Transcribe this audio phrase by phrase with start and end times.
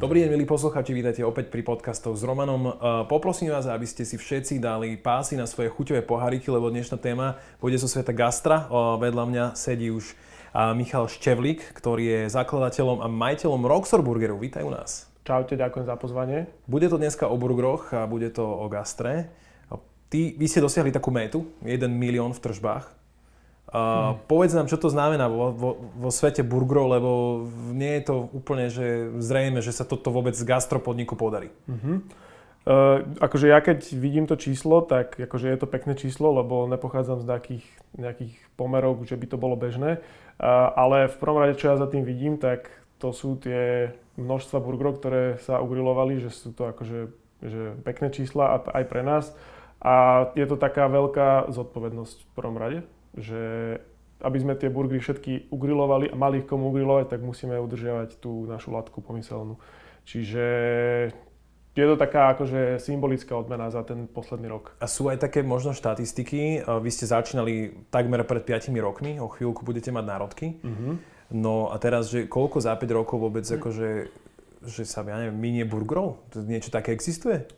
[0.00, 2.72] Dobrý deň, milí posluchači, vítajte opäť pri podcastoch s Romanom.
[2.72, 6.96] Uh, poprosím vás, aby ste si všetci dali pásy na svoje chuťové poháriky, lebo dnešná
[6.96, 8.64] téma bude zo sveta gastra.
[8.72, 14.40] Uh, vedľa mňa sedí už uh, Michal Števlik, ktorý je zakladateľom a majiteľom Roxor Burgeru.
[14.40, 15.04] Vítaj u nás.
[15.20, 16.48] Čaute, ďakujem za pozvanie.
[16.64, 19.28] Bude to dneska o burgeroch a bude to o gastre.
[20.10, 22.99] Ty, vy ste dosiahli takú métu, 1 milión v tržbách.
[23.70, 24.18] Uh.
[24.26, 27.10] Povedz nám, čo to znamená vo, vo, vo svete burgerov, lebo
[27.70, 31.54] nie je to úplne že zrejme, že sa toto vôbec z gastropodniku podarí.
[31.70, 32.02] Uh-huh.
[32.66, 37.22] Uh, akože ja keď vidím to číslo, tak akože je to pekné číslo, lebo nepochádzam
[37.22, 40.02] z nejakých, nejakých pomerov, že by to bolo bežné.
[40.36, 44.60] Uh, ale v prvom rade, čo ja za tým vidím, tak to sú tie množstva
[44.60, 49.32] burgerov, ktoré sa ugrilovali, že sú to akože že pekné čísla aj pre nás.
[49.80, 52.84] A je to taká veľká zodpovednosť v prvom rade,
[53.16, 53.42] že
[54.20, 58.44] aby sme tie burgery všetky ugrilovali a mali ich komu ugrilovať, tak musíme udržiavať tú
[58.44, 59.56] našu latku pomyselnú.
[60.04, 60.44] Čiže
[61.72, 64.76] je to taká akože symbolická odmena za ten posledný rok.
[64.76, 69.64] A sú aj také možno štatistiky, vy ste začínali takmer pred 5 rokmi, o chvíľku
[69.64, 70.46] budete mať národky.
[70.60, 71.00] Uh-huh.
[71.32, 73.56] No a teraz, že koľko za 5 rokov vôbec uh-huh.
[73.56, 73.88] akože,
[74.68, 76.20] že sa, ja neviem, minie burgerov?
[76.36, 77.48] Niečo také existuje?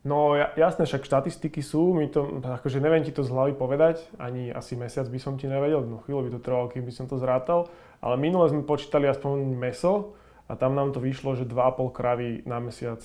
[0.00, 4.48] No jasné, však štatistiky sú, my to, akože neviem ti to z hlavy povedať, ani
[4.48, 7.20] asi mesiac by som ti nevedel, no chvíľu by to trvalo, kým by som to
[7.20, 7.68] zrátal,
[8.00, 10.16] ale minule sme počítali aspoň meso
[10.48, 13.04] a tam nám to vyšlo, že 2,5 kravy na mesiac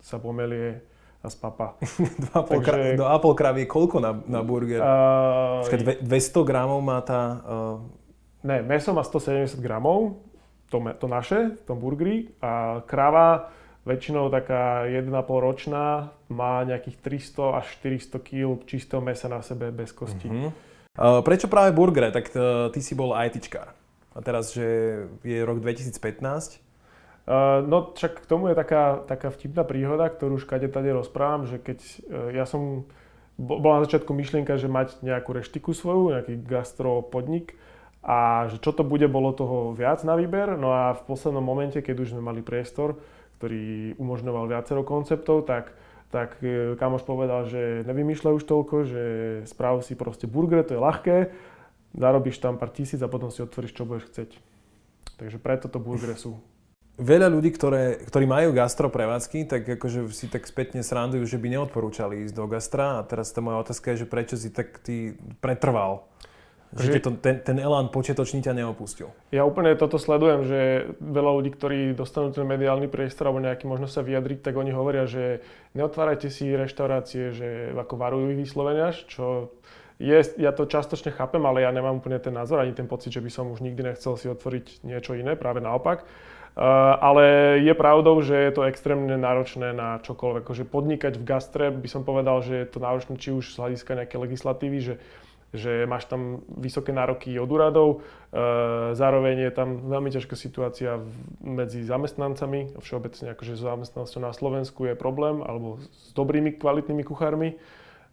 [0.00, 0.80] sa pomelie
[1.20, 1.76] a spapa.
[1.84, 2.32] 2,5
[2.64, 4.80] Takže, kravy je koľko na, na burger?
[4.80, 7.20] Uh, Počkaj, 200 gramov má tá...
[7.44, 7.76] Uh...
[8.40, 10.16] Ne, meso má 170 gramov,
[10.72, 17.58] to, to naše, v tom burgeri, a krava Väčšinou taká 1,5 ročná má nejakých 300
[17.58, 20.30] až 400 kg čistého mesa na sebe bez kosti.
[20.30, 20.54] Uh-huh.
[20.94, 22.14] Uh, prečo práve burgery?
[22.14, 23.74] Tak uh, ty si bol ITčkár.
[24.14, 24.62] A teraz, že
[25.26, 25.98] je rok 2015.
[27.26, 31.50] Uh, no však k tomu je taká, taká vtipná príhoda, ktorú už kade tady rozprávam,
[31.50, 32.86] že keď uh, ja som,
[33.34, 37.58] bola na začiatku myšlienka, že mať nejakú reštiku svoju, nejaký gastro podnik
[38.02, 40.58] a že čo to bude, bolo toho viac na výber.
[40.58, 42.98] No a v poslednom momente, keď už sme mali priestor,
[43.42, 45.74] ktorý umožňoval viacero konceptov, tak,
[46.14, 49.04] tak e, kamoš povedal, že nevymýšľaj už toľko, že
[49.50, 51.34] správ si proste burger, to je ľahké,
[51.98, 54.30] zarobíš tam pár tisíc a potom si otvoríš, čo budeš chceť.
[55.18, 56.38] Takže preto to burgery sú.
[57.02, 61.58] Veľa ľudí, ktoré, ktorí majú gastro prevádzky, tak akože si tak spätne srandujú, že by
[61.58, 63.00] neodporúčali ísť do gastra.
[63.00, 66.06] A teraz tá moja otázka je, že prečo si tak ty pretrval?
[66.72, 69.12] Že to, ten, ten elán počiatočný ťa neopustil.
[69.28, 70.60] Ja úplne toto sledujem, že
[71.04, 75.04] veľa ľudí, ktorí dostanú ten mediálny priestor alebo nejaký možnosť sa vyjadriť, tak oni hovoria,
[75.04, 75.44] že
[75.76, 79.52] neotvárajte si reštaurácie, že ako varujú ich vyslovenia, čo
[80.00, 83.20] je, ja to častočne chápem, ale ja nemám úplne ten názor, ani ten pocit, že
[83.20, 86.08] by som už nikdy nechcel si otvoriť niečo iné, práve naopak.
[86.52, 87.24] Uh, ale
[87.64, 90.44] je pravdou, že je to extrémne náročné na čokoľvek.
[90.44, 93.96] Akože podnikať v gastre by som povedal, že je to náročné či už z hľadiska
[93.96, 94.94] nejakej legislatívy, že
[95.52, 97.88] že máš tam vysoké nároky od úradov,
[98.32, 100.96] e, zároveň je tam veľmi ťažká situácia
[101.44, 107.60] medzi zamestnancami, všeobecne akože s zamestnanosťou na Slovensku je problém, alebo s dobrými kvalitnými kuchármi.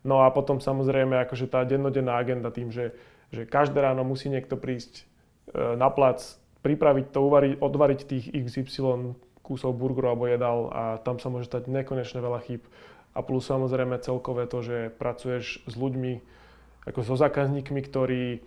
[0.03, 2.91] No a potom samozrejme akože tá dennodenná agenda tým, že,
[3.31, 5.07] že každé ráno musí niekto prísť
[5.55, 6.19] e, na plac,
[6.59, 11.71] pripraviť to, uvariť, odvariť tých XY kusov burgerov alebo jedal a tam sa môže stať
[11.71, 12.67] nekonečne veľa chýb.
[13.17, 16.21] A plus samozrejme celkové to, že pracuješ s ľuďmi,
[16.89, 18.41] ako so zákazníkmi, ktorí,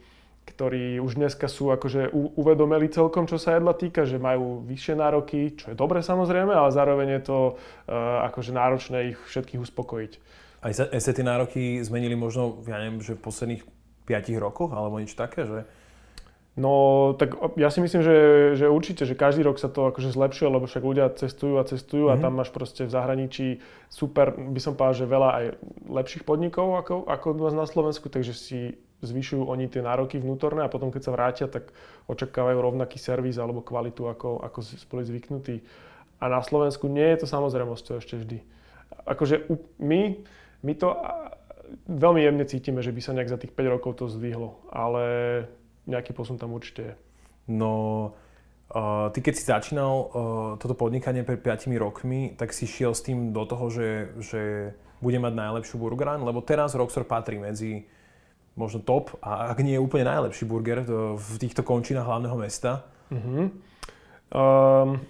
[0.51, 5.55] ktorí už dneska sú akože uvedomili celkom, čo sa jedla týka, že majú vyššie nároky,
[5.55, 10.13] čo je dobre samozrejme, ale zároveň je to uh, akože náročné ich všetkých uspokojiť.
[10.63, 13.63] Aj sa, aj sa tie nároky zmenili možno, ja neviem, že v posledných
[14.07, 15.67] 5 rokoch, alebo niečo také, že
[16.53, 18.17] No, tak ja si myslím, že,
[18.61, 22.13] že určite, že každý rok sa to akože zlepšuje, lebo však ľudia cestujú a cestujú
[22.13, 22.21] mm-hmm.
[22.21, 22.25] a mhm.
[22.29, 23.47] tam máš proste v zahraničí
[23.89, 25.45] super, by som povedal, že veľa aj
[25.89, 30.63] lepších podnikov ako, ako u nás na Slovensku, takže si zvyšujú oni tie nároky vnútorné
[30.63, 31.73] a potom keď sa vrátia, tak
[32.07, 34.59] očakávajú rovnaký servis alebo kvalitu, ako, ako
[34.93, 35.65] boli zvyknutí.
[36.23, 38.39] A na Slovensku nie je to samozrejmosťou ešte vždy.
[39.09, 39.51] Akože
[39.83, 40.23] my,
[40.63, 40.95] my to
[41.89, 45.03] veľmi jemne cítime, že by sa nejak za tých 5 rokov to zdvihlo, ale
[45.87, 46.95] nejaký posun tam určite je.
[47.51, 47.75] No,
[48.71, 50.09] uh, ty keď si začínal uh,
[50.63, 53.89] toto podnikanie pred 5 rokmi, tak si šiel s tým do toho, že,
[54.23, 54.43] že
[55.03, 57.91] bude mať najlepšiu burgeráň, lebo teraz Roxor patrí medzi
[58.55, 60.85] možno top, a ak nie je úplne najlepší burger
[61.17, 62.85] v týchto končinách hlavného mesta.
[63.09, 63.49] Uh-huh.
[64.29, 65.01] Um,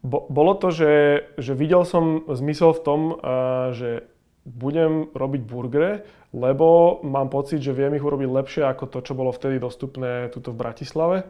[0.00, 4.06] bo, bolo to, že, že videl som zmysel v tom, uh, že
[4.48, 5.92] budem robiť burgery,
[6.32, 10.56] lebo mám pocit, že viem ich urobiť lepšie ako to, čo bolo vtedy dostupné tuto
[10.56, 11.28] v Bratislave.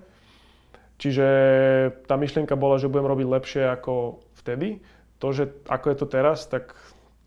[0.98, 1.26] Čiže
[2.10, 4.82] tá myšlienka bola, že budem robiť lepšie ako vtedy.
[5.22, 6.74] To, že ako je to teraz, tak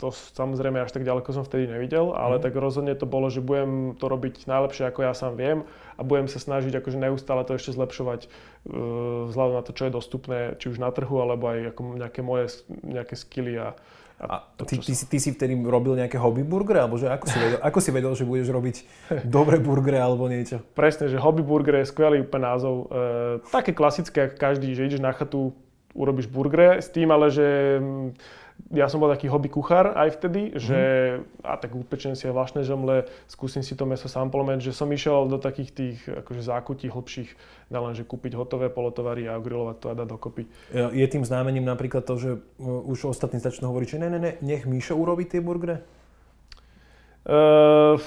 [0.01, 2.43] to samozrejme až tak ďaleko som vtedy nevidel, ale mm.
[2.49, 5.61] tak rozhodne to bolo, že budem to robiť najlepšie ako ja sám viem
[5.93, 9.93] a budem sa snažiť akože neustále to ešte zlepšovať uh, vzhľadom na to, čo je
[9.93, 13.77] dostupné, či už na trhu, alebo aj ako nejaké moje nejaké skily a,
[14.21, 17.25] a, a ty, ty, si, ty si vtedy robil nejaké hobby burgery, alebo že ako
[17.25, 18.75] si vedel, ako si vedel že budeš robiť
[19.35, 20.61] dobré burgery alebo niečo?
[20.77, 22.85] Presne, že hobby burger je skvelý úplne názov.
[22.93, 25.57] E, také klasické, ako každý, že ideš na chatu,
[25.97, 27.81] urobíš burgery, s tým ale, že
[28.69, 30.61] ja som bol taký hobby kuchár aj vtedy, mm-hmm.
[30.61, 30.79] že
[31.41, 35.25] a tak upečem si aj vlastné žemle, skúsim si to meso samplement, že som išiel
[35.25, 37.29] do takých tých akože zákutí hlbších,
[37.73, 40.43] len že kúpiť hotové polotovary a grilovať to a dať dokopy.
[40.71, 44.31] Je tým známením napríklad to, že uh, už ostatní začnú hovoriť, že ne, ne, ne,
[44.43, 45.81] nech Míšo urobí tie burgery?
[47.21, 47.97] Uh,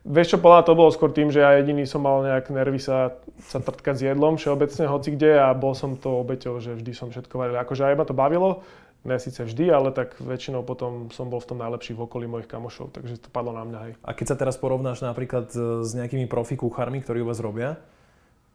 [0.00, 3.20] Vieš čo, podľa to bolo skôr tým, že ja jediný som mal nejak nervy sa,
[3.44, 7.12] sa trtkať s jedlom všeobecne, hoci kde a bol som to obeťou, že vždy som
[7.12, 7.60] všetko varil.
[7.60, 8.64] Akože aj ma to bavilo,
[9.04, 12.50] ne síce vždy, ale tak väčšinou potom som bol v tom najlepší v okolí mojich
[12.50, 13.78] kamošov, takže to padlo na mňa.
[13.88, 13.92] Hej.
[14.04, 17.80] A keď sa teraz porovnáš napríklad s nejakými profi kuchármi, ktorí u vás robia,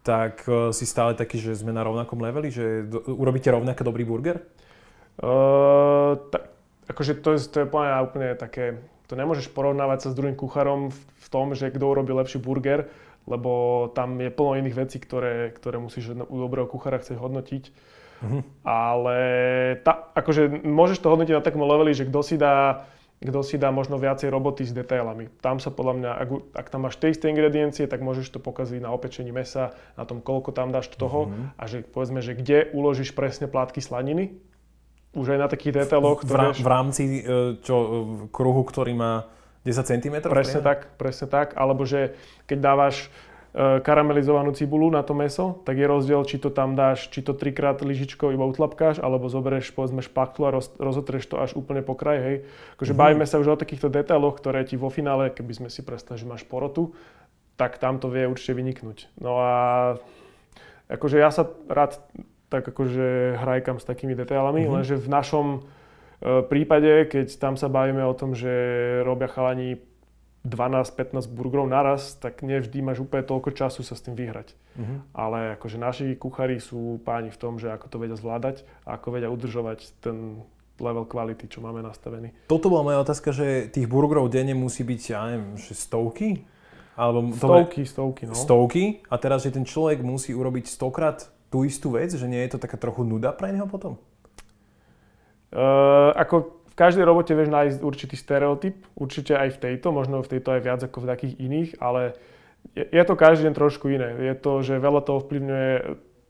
[0.06, 4.45] tak e, si stále taký, že sme na rovnakom leveli, že urobíte rovnaké dobrý burger?
[5.15, 6.44] Uh, ta,
[6.91, 7.65] akože to je, to je
[8.03, 12.12] úplne také, to nemôžeš porovnávať sa s druhým kuchárom v, v tom, že kto urobí
[12.12, 12.91] lepší burger,
[13.24, 17.63] lebo tam je plno iných vecí, ktoré, ktoré musíš u dobrého kuchára chcieť hodnotiť.
[18.25, 18.42] Mm-hmm.
[18.66, 19.18] Ale
[19.86, 23.72] tá, akože môžeš to hodnotiť na takom leveli, že kto si dá kto si dá
[23.72, 25.31] možno viacej roboty s detailami.
[25.39, 28.83] Tam sa podľa mňa, ak, ak tam máš tie isté ingrediencie, tak môžeš to pokaziť
[28.83, 31.56] na opečení mesa, na tom, koľko tam dáš toho mm-hmm.
[31.56, 34.36] a že povedzme, že kde uložíš presne plátky slaniny,
[35.16, 36.27] už aj na takých detailoch.
[36.27, 37.75] V, v rámci e, čo,
[38.36, 39.31] kruhu, ktorý má
[39.63, 40.16] 10 cm?
[40.27, 41.56] Presne tak, presne tak.
[41.56, 42.19] Alebo že
[42.51, 43.25] keď dávaš E,
[43.56, 47.80] karamelizovanú cibulu na to meso, tak je rozdiel, či to tam dáš, či to trikrát
[47.80, 52.19] lyžičkou iba utlapkáš, alebo zoberieš povedzme špachtlu a roz, rozotreš to až úplne po kraj,
[52.19, 52.38] hej.
[52.75, 53.00] Akože mm-hmm.
[53.00, 56.28] bavíme sa už o takýchto detailoch, ktoré ti vo finále, keby sme si predstavili, že
[56.28, 56.92] máš porotu,
[57.56, 59.24] tak tam to vie určite vyniknúť.
[59.24, 59.54] No a
[60.92, 61.96] akože ja sa rád
[62.51, 64.75] tak akože hrajkam s takými detailami, mm-hmm.
[64.75, 65.60] lenže v našom e,
[66.44, 68.51] prípade, keď tam sa bavíme o tom, že
[69.08, 69.80] robia chalani
[70.45, 74.53] 12-15 burgerov naraz, tak nevždy máš úplne toľko času sa s tým vyhrať.
[74.77, 75.01] Uh-huh.
[75.18, 79.18] Ale akože naši kuchári sú páni v tom, že ako to vedia zvládať a ako
[79.18, 80.45] vedia udržovať ten
[80.77, 82.30] level kvality, čo máme nastavený.
[82.45, 86.45] Toto bola moja otázka, že tých burgerov denne musí byť, ja neviem, že stovky?
[86.95, 88.33] Alebo stovky, dobre, stovky, no.
[88.38, 92.56] Stovky a teraz, že ten človek musí urobiť stokrát tú istú vec, že nie je
[92.56, 94.00] to taká trochu nuda pre neho potom?
[95.56, 100.27] Uh, ako v každej robote vieš nájsť určitý stereotyp, určite aj v tejto, možno v
[100.36, 102.19] tejto aj viac ako v takých iných, ale
[102.75, 104.12] je, je to každý deň trošku iné.
[104.19, 105.72] Je to, že veľa toho ovplyvňuje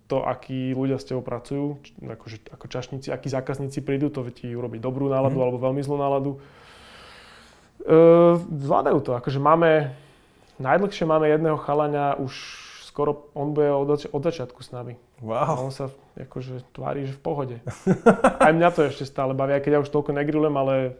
[0.06, 4.78] to, akí ľudia s tebou pracujú, akože, ako čašníci, akí zákazníci prídu, to ti urobiť
[4.78, 5.44] dobrú náladu mm.
[5.50, 6.32] alebo veľmi zlú náladu.
[7.82, 7.98] E,
[8.38, 9.98] zvládajú to, akože máme,
[10.62, 12.34] najdlhšie máme jedného chalania už
[12.96, 14.96] skoro, on bude od, od začiatku s nami.
[15.20, 15.68] Wow.
[15.68, 17.56] on sa akože tvári, že v pohode.
[18.40, 20.96] Aj mňa to ešte stále baví, aj keď ja už toľko negrilujem, ale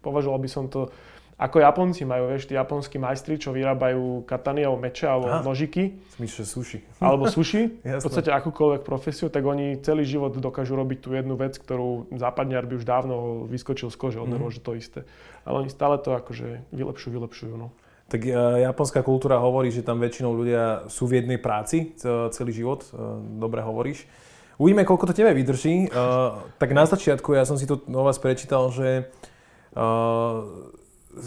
[0.00, 0.88] považoval by som to,
[1.36, 5.44] ako Japonci majú, vieš, tí japonskí majstri, čo vyrábajú katany alebo meče alebo Aha.
[5.44, 6.00] nožiky.
[6.16, 6.78] Smyšľe suši.
[7.04, 7.60] Alebo suši.
[8.00, 12.64] v podstate akúkoľvek profesiu, tak oni celý život dokážu robiť tú jednu vec, ktorú západniar
[12.64, 14.34] by už dávno vyskočil z kože, on mm.
[14.40, 15.04] nemôže to isté.
[15.44, 17.54] Ale oni stále to akože vylepšujú, vylepšujú.
[17.60, 17.76] No.
[18.06, 18.30] Tak e,
[18.62, 21.98] japonská kultúra hovorí, že tam väčšinou ľudia sú v jednej práci
[22.30, 22.86] celý život.
[22.86, 22.94] E,
[23.42, 24.06] dobre hovoríš.
[24.56, 25.86] Uvidíme, koľko to tebe vydrží.
[25.86, 25.98] E,
[26.58, 29.10] tak na začiatku, ja som si to o vás prečítal, že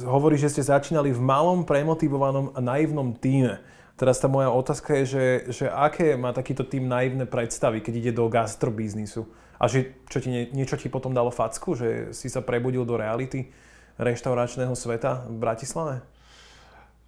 [0.09, 3.61] hovorí, že ste začínali v malom, premotivovanom a naivnom týme.
[3.99, 8.11] Teraz tá moja otázka je, že, že aké má takýto tým naivné predstavy, keď ide
[8.15, 9.27] do gastrobiznisu?
[9.59, 13.51] A že čo ti, niečo ti potom dalo facku, že si sa prebudil do reality
[13.99, 15.99] reštauračného sveta v Bratislave?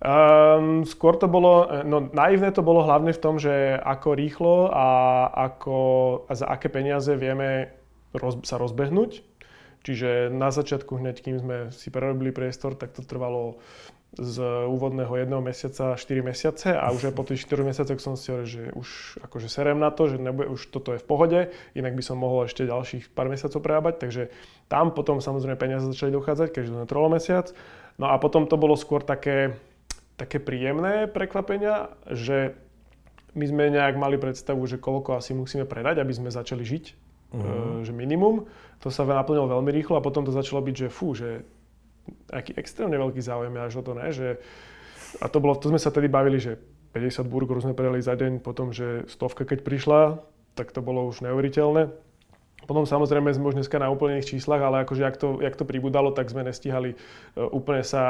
[0.02, 5.30] Um, skôr to bolo, no naivné to bolo hlavne v tom, že ako rýchlo a,
[5.30, 5.78] ako,
[6.26, 7.70] a za aké peniaze vieme
[8.18, 9.22] roz, sa rozbehnúť.
[9.82, 13.62] Čiže na začiatku hneď, kým sme si prerobili priestor, tak to trvalo
[14.12, 18.28] z úvodného jedného mesiaca 4 mesiace a už aj po tých 4 mesiacoch som si
[18.28, 18.88] hovoril, že už
[19.24, 21.40] akože serem na to, že nebude, už toto je v pohode,
[21.80, 24.24] inak by som mohol ešte ďalších pár mesiacov prerábať, takže
[24.68, 27.56] tam potom samozrejme peniaze začali dochádzať, keďže to netrvalo mesiac.
[27.96, 29.56] No a potom to bolo skôr také,
[30.20, 32.56] také príjemné prekvapenia, že
[33.32, 36.86] my sme nejak mali predstavu, že koľko asi musíme predať, aby sme začali žiť,
[37.32, 37.82] uh-huh.
[37.82, 38.44] e, že minimum.
[38.84, 41.48] To sa naplnilo veľmi rýchlo a potom to začalo byť, že fú, že
[42.28, 44.12] aký extrémne veľký záujem až o to, ne?
[44.12, 44.42] Že,
[45.22, 46.60] a to, bolo, to sme sa tedy bavili, že
[46.92, 50.20] 50 burgerov sme predali za deň, potom, že stovka keď prišla,
[50.60, 51.88] tak to bolo už neuveriteľné.
[52.70, 56.14] Potom samozrejme sme už dneska na úplných číslach, ale akože jak to, jak to pribudalo,
[56.14, 58.04] tak sme nestihali uh, úplne sa,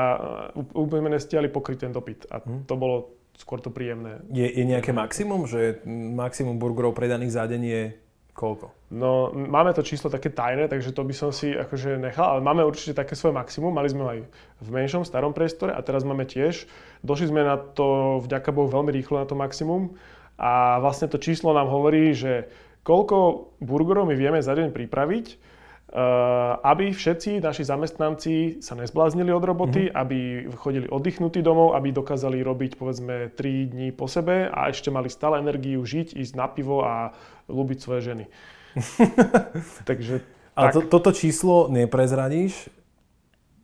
[0.53, 2.27] uh, úplne nestihali pokryť ten dopyt.
[2.29, 2.67] A hmm.
[2.67, 4.21] to bolo skôr to príjemné.
[4.29, 7.83] Je, je nejaké maximum, že maximum burgerov predaných za deň je
[8.31, 8.71] koľko?
[8.91, 12.63] No, máme to číslo také tajné, takže to by som si akože nechal, ale máme
[12.63, 13.71] určite také svoje maximum.
[13.71, 14.19] Mali sme ho aj
[14.63, 16.67] v menšom, starom priestore a teraz máme tiež.
[17.03, 19.95] Došli sme na to, vďaka Bohu, veľmi rýchlo na to maximum
[20.41, 22.49] a vlastne to číslo nám hovorí, že
[22.81, 23.17] koľko
[23.61, 25.37] burgerov my vieme za deň pripraviť, eh,
[26.65, 30.01] aby všetci naši zamestnanci sa nezbláznili od roboty, mm-hmm.
[30.01, 30.17] aby
[30.57, 35.39] chodili oddychnutí domov, aby dokázali robiť povedzme 3 dní po sebe a ešte mali stále
[35.39, 37.13] energiu žiť, ísť na pivo a
[37.49, 38.25] ľúbiť svoje ženy.
[39.89, 40.23] Takže...
[40.51, 42.67] Ale to, toto číslo neprezradíš?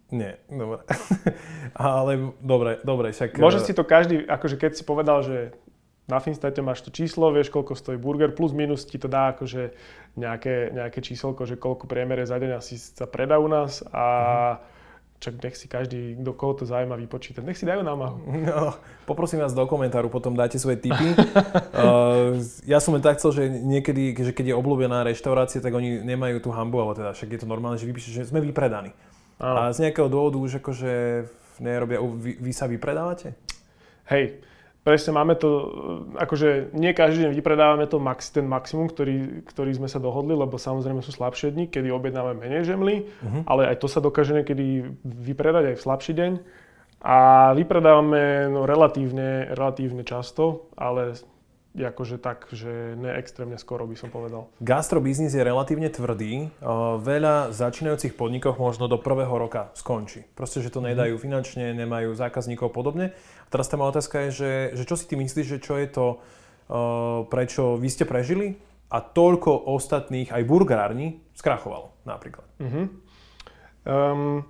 [0.08, 0.88] Nie, dobre.
[1.76, 3.44] Ale dobre, dobre, však...
[3.44, 5.52] Môže si to každý, akože keď si povedal, že
[6.08, 9.76] na Finstate máš to číslo, vieš, koľko stojí burger, plus minus ti to dá akože
[10.16, 14.06] nejaké, nejaké číselko, že koľko priemere za deň asi sa predá u nás a
[14.56, 15.20] uh-huh.
[15.20, 17.44] čak nech si každý, do koho to zaujíma, vypočítať.
[17.44, 18.24] Nech si dajú námahu.
[18.24, 21.12] No, poprosím vás do komentáru, potom dáte svoje tipy.
[21.12, 22.40] uh,
[22.72, 26.40] ja som len tak chcel, že niekedy, že keď je obľúbená reštaurácia, tak oni nemajú
[26.40, 28.96] tú hambu, ale teda však je to normálne, že vypíše, že sme vypredaní.
[29.44, 29.68] Uh-huh.
[29.68, 30.92] A z nejakého dôvodu už akože
[31.60, 33.36] nerobia, vy, vy sa vypredávate?
[34.08, 34.40] Hej,
[34.88, 35.50] presne máme to,
[36.16, 40.56] akože nie každý deň vypredávame to max, ten maximum, ktorý, ktorý sme sa dohodli, lebo
[40.56, 43.44] samozrejme sú slabšie dni, kedy objednávame menej žemly, uh-huh.
[43.44, 46.32] ale aj to sa dokáže niekedy vypredať aj v slabší deň.
[47.04, 51.20] A vypredávame no, relatívne, relatívne často, ale
[51.78, 54.50] akože tak, že ne extrémne skoro by som povedal.
[54.58, 56.50] Gastrobiznis je relatívne tvrdý.
[57.02, 60.26] Veľa začínajúcich podnikov možno do prvého roka skončí.
[60.34, 60.94] Proste, že to mhm.
[60.94, 63.14] nedajú finančne, nemajú zákazníkov podobne.
[63.46, 65.88] A teraz tá moja otázka je, že, že čo si ty myslíš, že čo je
[65.88, 66.08] to,
[67.32, 72.48] prečo vy ste prežili a toľko ostatných, aj burgerárni, skrachovalo napríklad?
[72.60, 72.88] Uh-huh.
[73.88, 74.48] Um,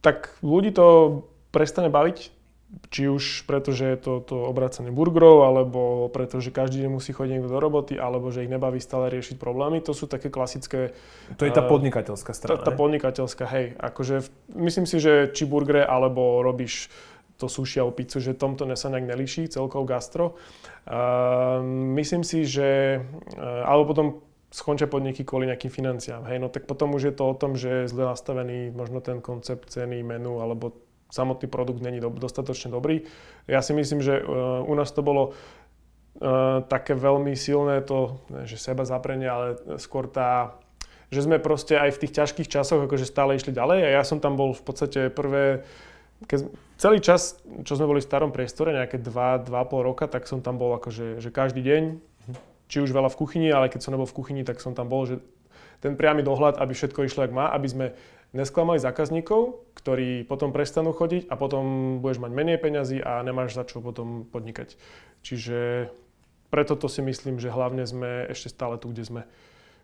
[0.00, 1.20] tak ľudí to
[1.52, 2.41] prestane baviť,
[2.88, 7.12] či už preto, že je to, to obracanie burgerov, alebo preto, že každý deň musí
[7.12, 9.84] chodiť niekto do roboty, alebo že ich nebaví stále riešiť problémy.
[9.84, 10.96] To sú také klasické...
[11.36, 12.60] To je tá eh, podnikateľská strana.
[12.60, 13.76] Tá, tá podnikateľská, hej.
[13.76, 14.24] Akože
[14.56, 16.88] myslím si, že či burgere, alebo robíš
[17.36, 20.38] to sushi alebo pizzu, že tomto sa nejak nelíši celkov gastro.
[20.88, 21.60] Uh,
[21.98, 23.02] myslím si, že...
[23.34, 24.06] Uh, alebo potom
[24.52, 26.28] skončia podniky kvôli nejakým financiám.
[26.28, 29.24] Hej, no tak potom už je to o tom, že je zle nastavený možno ten
[29.24, 30.76] koncept ceny, menu alebo
[31.12, 33.04] samotný produkt není do, dostatočne dobrý.
[33.44, 38.56] Ja si myslím, že uh, u nás to bolo uh, také veľmi silné to, že
[38.56, 40.56] seba zaprenie, ale skôr tá,
[41.12, 44.24] že sme proste aj v tých ťažkých časoch akože stále išli ďalej a ja som
[44.24, 45.68] tam bol v podstate prvé,
[46.24, 46.48] keď,
[46.80, 47.36] celý čas,
[47.68, 49.52] čo sme boli v starom priestore, nejaké 2-2,5
[49.84, 51.82] roka, tak som tam bol akože že každý deň,
[52.72, 55.04] či už veľa v kuchyni, ale keď som nebol v kuchyni, tak som tam bol,
[55.04, 55.20] že
[55.82, 57.86] ten priamy dohľad, aby všetko išlo, jak má, aby sme
[58.32, 63.66] nesklamali zákazníkov, ktorí potom prestanú chodiť a potom budeš mať menej peňazí a nemáš za
[63.68, 64.78] čo potom podnikať.
[65.20, 65.90] Čiže
[66.48, 69.22] preto to si myslím, že hlavne sme ešte stále tu, kde sme,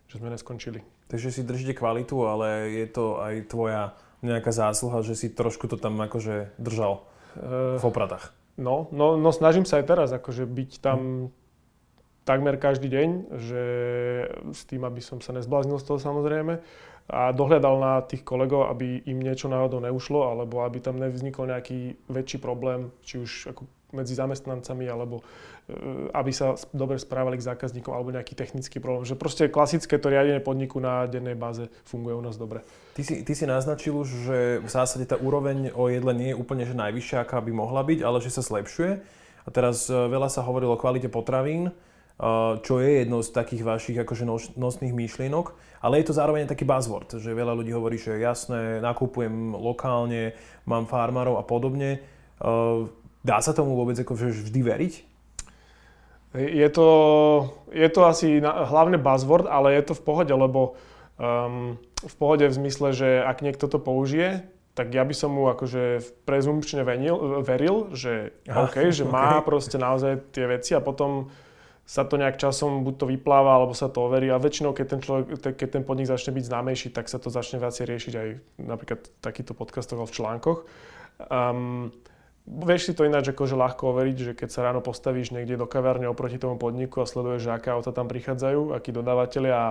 [0.09, 0.81] že sme neskončili.
[1.13, 5.77] Takže si držíte kvalitu, ale je to aj tvoja nejaká zásluha, že si trošku to
[5.77, 7.05] tam akože držal
[7.39, 8.33] uh, v opratách.
[8.59, 11.31] No, no, no snažím sa aj teraz akože byť tam.
[12.29, 13.09] Takmer každý deň,
[13.41, 13.63] že
[14.53, 16.61] s tým, aby som sa nezbláznil z toho samozrejme
[17.09, 21.97] a dohľadal na tých kolegov, aby im niečo náhodou neušlo, alebo aby tam nevznikol nejaký
[22.13, 23.65] väčší problém, či už ako
[23.97, 25.25] medzi zamestnancami, alebo
[25.73, 29.09] e, aby sa dobre správali k zákazníkom, alebo nejaký technický problém.
[29.09, 32.61] Že proste klasické to riadenie podniku na dennej báze funguje u nás dobre.
[32.93, 36.37] Ty si, ty si naznačil už, že v zásade tá úroveň o jedle nie je
[36.37, 39.01] úplne že najvyššia, aká by mohla byť, ale že sa zlepšuje.
[39.45, 41.73] A teraz e, veľa sa hovorilo o kvalite potravín
[42.67, 44.27] čo je jedno z takých vašich akože
[44.59, 49.55] nosných myšlienok, ale je to zároveň taký buzzword, že veľa ľudí hovorí, že jasné, nakupujem
[49.55, 50.35] lokálne,
[50.67, 52.03] mám farmárov a podobne.
[53.23, 54.95] Dá sa tomu vôbec akože vždy veriť?
[56.35, 56.89] Je to,
[57.71, 60.75] je to asi hlavne buzzword, ale je to v pohode, lebo
[61.17, 64.45] um, v pohode v zmysle, že ak niekto to použije,
[64.77, 70.35] tak ja by som mu akože prezumpčne veril, veril že OK, že má proste naozaj
[70.35, 71.33] tie veci a potom
[71.89, 75.01] sa to nejak časom buď to vypláva, alebo sa to overí a väčšinou, keď ten,
[75.01, 78.29] človek, keď ten podnik začne byť známejší, tak sa to začne viacej riešiť aj
[78.61, 80.59] napríklad v takýchto podcastoch alebo v článkoch.
[81.33, 81.89] Um,
[82.45, 86.05] vieš si to ináč akože ľahko overiť, že keď sa ráno postavíš niekde do kavárne
[86.13, 89.69] oproti tomu podniku a sleduješ, že aké auta tam prichádzajú, akí dodávateľia a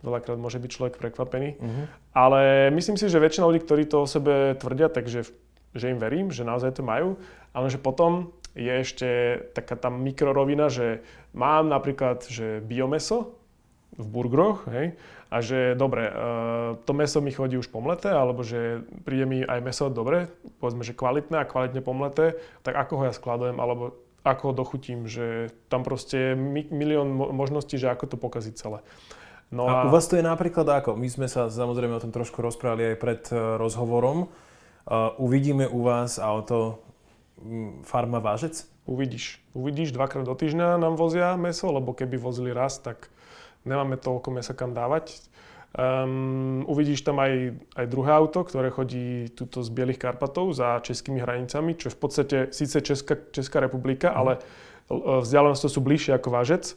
[0.00, 1.60] veľakrát môže byť človek prekvapený.
[1.60, 1.84] Uh-huh.
[2.16, 5.28] Ale myslím si, že väčšina ľudí, ktorí to o sebe tvrdia, takže
[5.72, 7.20] že im verím, že naozaj to majú,
[7.52, 9.08] ale že potom je ešte
[9.56, 11.00] taká tá mikrorovina, že
[11.32, 13.36] mám napríklad že biomeso
[13.96, 14.96] v burgeroch, hej,
[15.32, 16.12] a že dobre, e,
[16.84, 20.28] to meso mi chodí už pomleté, alebo že príde mi aj meso dobre,
[20.60, 25.08] povedzme, že kvalitné a kvalitne pomleté, tak ako ho ja skladujem, alebo ako ho dochutím,
[25.08, 26.38] že tam proste je
[26.70, 28.78] milión možností, že ako to pokaziť celé.
[29.52, 30.96] No a, a u vás to je napríklad ako?
[30.96, 34.32] My sme sa samozrejme o tom trošku rozprávali aj pred uh, rozhovorom.
[34.82, 36.91] Uh, uvidíme u vás auto um,
[37.82, 38.66] Farma Vážec?
[38.86, 39.38] Uvidíš.
[39.54, 43.10] Uvidíš, dvakrát do týždňa nám vozia meso, lebo keby vozili raz, tak
[43.62, 45.22] nemáme toľko mesa kam dávať.
[45.72, 51.24] Um, uvidíš tam aj, aj druhé auto, ktoré chodí tuto z Bielých Karpatov za českými
[51.24, 54.16] hranicami, čo je v podstate síce Česká, Česká republika, mm.
[54.16, 54.32] ale
[55.24, 56.76] vzdialenosti sú bližšie ako Vážec.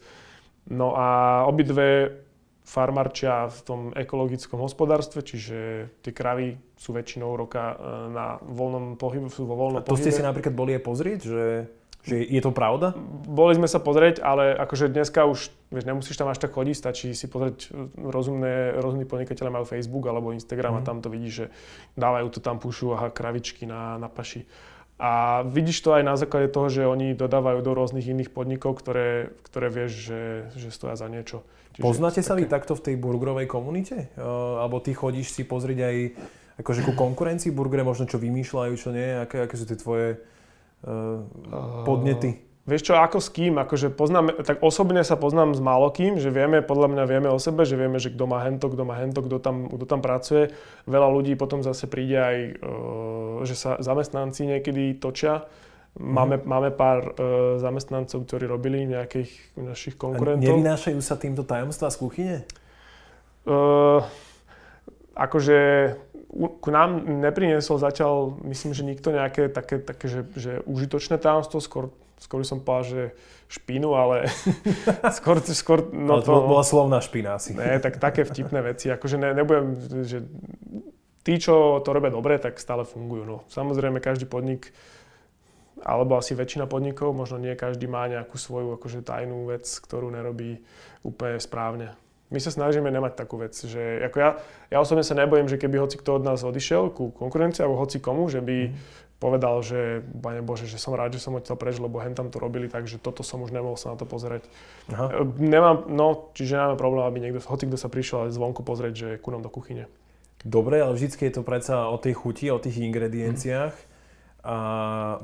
[0.72, 2.24] No a obidve
[2.66, 7.76] farmarčia v tom ekologickom hospodárstve, čiže tie kravy sú väčšinou roka e,
[8.10, 10.02] na voľnom pohybu, sú vo voľnom A to pohybe.
[10.02, 11.44] ste si napríklad boli aj pozrieť, že
[12.06, 12.94] že je to pravda?
[13.26, 17.08] Boli sme sa pozrieť, ale akože dneska už vieš, nemusíš tam až tak chodiť, stačí
[17.18, 20.78] si pozrieť e, rozumné, rozumní podnikateľe majú Facebook alebo Instagram mm.
[20.78, 20.88] a mhm.
[20.88, 21.46] tam to vidíš, že
[21.98, 24.46] dávajú to tam, pušu aha, kravičky na, na paši.
[24.96, 29.36] A vidíš to aj na základe toho, že oni dodávajú do rôznych iných podnikov, ktoré,
[29.44, 30.22] ktoré vieš, že,
[30.56, 31.44] že stoja za niečo.
[31.76, 32.48] Čiže Poznáte sa také...
[32.48, 34.16] vy takto v tej burgerovej komunite?
[34.16, 35.96] Uh, alebo ty chodíš si pozrieť aj
[36.64, 39.20] akože ku konkurencii burgere, možno čo vymýšľajú, čo nie?
[39.20, 40.24] Aké, aké sú tie tvoje
[40.88, 41.20] uh,
[41.84, 42.40] podnety?
[42.66, 43.60] Vieš čo, ako s kým?
[43.62, 47.62] Akože poznám, tak osobne sa poznám s málokým, že vieme, podľa mňa vieme o sebe,
[47.62, 50.50] že vieme, že kto má hento, kto má hento, kto tam, kto tam pracuje.
[50.90, 55.46] Veľa ľudí potom zase príde aj, uh, že sa zamestnanci niekedy točia.
[55.96, 56.44] Máme, mm.
[56.44, 60.44] máme pár uh, zamestnancov, ktorí robili nejakých našich konkurentov.
[60.44, 62.38] A nevynášajú sa týmto tajomstvá z kuchyne?
[63.48, 64.04] Uh,
[65.16, 65.58] akože
[66.36, 71.96] ku nám nepriniesol zatiaľ, myslím, že nikto nejaké také, také že, že užitočné tajomstvo, skôr,
[72.20, 73.02] skôr som povedal, že
[73.48, 74.28] špínu, ale
[75.18, 76.32] skôr, skôr no ale to...
[76.44, 77.56] bola slovná špína asi.
[77.56, 80.28] Ne, tak také vtipné veci, akože ne, nebudem, že
[81.24, 83.24] tí, čo to robia dobre, tak stále fungujú.
[83.24, 83.38] No.
[83.48, 84.76] Samozrejme, každý podnik
[85.86, 90.66] alebo asi väčšina podnikov, možno nie každý má nejakú svoju akože tajnú vec, ktorú nerobí
[91.06, 91.94] úplne správne
[92.34, 94.30] my sa snažíme nemať takú vec, že ako ja,
[94.74, 98.02] ja osobne sa nebojím, že keby hoci kto od nás odišiel ku konkurencii alebo hoci
[98.02, 98.76] komu, že by mm.
[99.22, 102.42] povedal, že Pane Bože, že som rád, že som odtiaľ preč, lebo hen tam to
[102.42, 104.50] robili, takže toto som už nemohol sa na to pozerať.
[104.90, 105.22] Aha.
[105.22, 109.10] E, nemám, no, čiže nemáme problém, aby niekto, hoci kto sa prišiel zvonku pozrieť, že
[109.22, 109.86] ku nám do kuchyne.
[110.42, 113.74] Dobre, ale vždycky je to predsa o tej chuti, o tých ingredienciách.
[113.74, 113.94] Mm.
[114.46, 114.58] A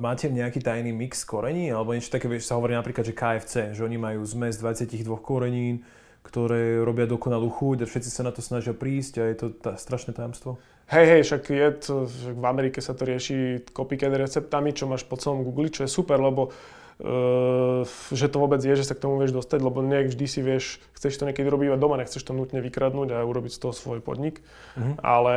[0.02, 1.70] máte nejaký tajný mix korení?
[1.70, 5.86] Alebo niečo také, vieš, sa hovorí napríklad, že KFC, že oni majú zmes 22 korenín,
[6.26, 9.78] ktoré robia dokonalú chuť a všetci sa na to snažia prísť a je to tá,
[9.78, 10.58] strašné tajomstvo?
[10.90, 15.16] Hej, hej, však je to, v Amerike sa to rieši copycat receptami, čo máš po
[15.22, 19.22] celom Google, čo je super, lebo uh, že to vôbec je, že sa k tomu
[19.22, 22.60] vieš dostať, lebo nie vždy si vieš, chceš to niekedy robiť doma, nechceš to nutne
[22.60, 24.44] vykradnúť a urobiť z toho svoj podnik.
[24.76, 24.98] Uh-huh.
[25.00, 25.36] Ale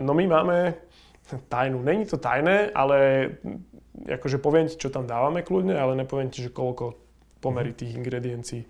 [0.00, 0.56] no my máme
[1.50, 3.28] tajnú, není to tajné, ale
[4.06, 6.94] akože poviem ti, čo tam dávame kľudne, ale nepoviem ti, že koľko
[7.42, 7.80] pomerí uh-huh.
[7.82, 8.62] tých ingrediencií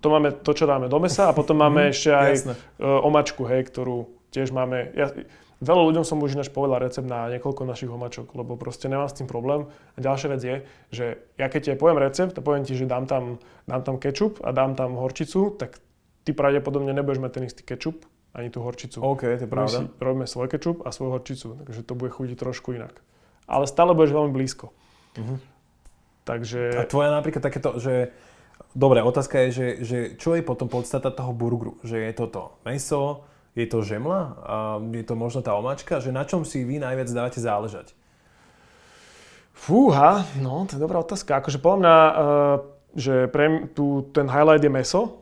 [0.00, 2.54] to máme to, čo dáme do mesa a potom máme mm, ešte aj jasné.
[2.76, 4.92] Uh, omačku, hej, ktorú tiež máme.
[4.92, 5.10] Ja,
[5.64, 9.16] veľa ľuďom som už ináč povedal recept na niekoľko našich omačok, lebo proste nemám s
[9.16, 9.66] tým problém.
[9.96, 10.56] A ďalšia vec je,
[10.92, 11.04] že
[11.40, 14.52] ja keď ti poviem recept a poviem ti, že dám tam, dám tam kečup a
[14.52, 15.80] dám tam horčicu, tak
[16.28, 18.04] ty pravdepodobne nebudeš mať ten istý kečup
[18.36, 19.00] ani tú horčicu.
[19.00, 19.78] OK, to je pravda.
[19.82, 23.00] Si robíme svoj kečup a svoju horčicu, takže to bude chutiť trošku inak.
[23.48, 24.72] Ale stále budeš veľmi blízko.
[25.16, 25.40] Uh-huh.
[26.28, 26.76] Takže...
[26.76, 28.12] A tvoja napríklad takéto, že
[28.76, 31.80] Dobre, otázka je, že, že čo je potom podstata toho burgeru?
[31.82, 33.24] Že je to to meso,
[33.56, 37.08] je to žemla, a je to možno tá omáčka, že na čom si vy najviac
[37.10, 37.96] dávate záležať?
[39.56, 41.42] Fúha, no to je dobrá otázka.
[41.42, 42.14] Akože podľa mňa, uh,
[42.94, 45.18] že pre tu ten highlight je meso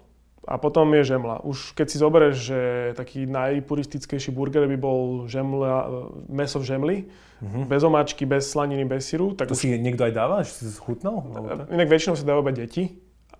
[0.46, 1.42] a potom je žemla.
[1.42, 2.60] Už keď si zoberieš, že
[2.94, 5.86] taký najpuristickejší burger by bol žemla, uh,
[6.30, 6.96] meso v žemli,
[7.42, 7.66] uh-huh.
[7.66, 9.34] bez omáčky, bez slaniny, bez syru.
[9.34, 9.60] Tak to už...
[9.60, 11.26] si niekto aj dáva, že si schutnal?
[11.68, 12.94] Inak väčšinou sa dávajú deti,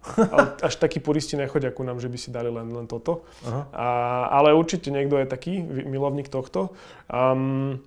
[0.35, 3.27] ale až takí puristi nechodia ku nám, že by si dali len, len toto.
[3.71, 6.75] A, ale určite niekto je taký milovník tohto.
[7.07, 7.83] Um,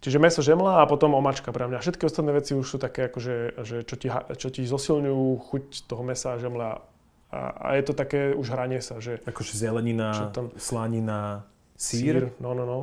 [0.00, 1.82] čiže meso žemla a potom omačka pre mňa.
[1.82, 6.02] Všetky ostatné veci už sú také, akože, že čo, ti, čo ti zosilňujú chuť toho
[6.04, 6.84] mesa a žemla.
[7.28, 9.00] A, a je to také už hranie sa.
[9.00, 11.44] Že, akože zelenina, tam, slanina,
[11.76, 12.00] sír?
[12.00, 12.80] sír no, no, no.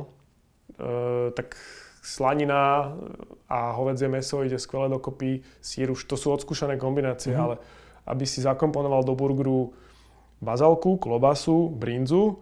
[0.76, 1.58] Uh, tak
[2.04, 2.94] slanina
[3.50, 5.42] a hovedzie meso ide skvele dokopy.
[5.58, 7.46] Sír už to sú odskúšané kombinácie, mm-hmm.
[7.46, 7.56] ale
[8.06, 9.74] aby si zakomponoval do burgeru
[10.38, 12.38] bazalku, klobasu, brinzu,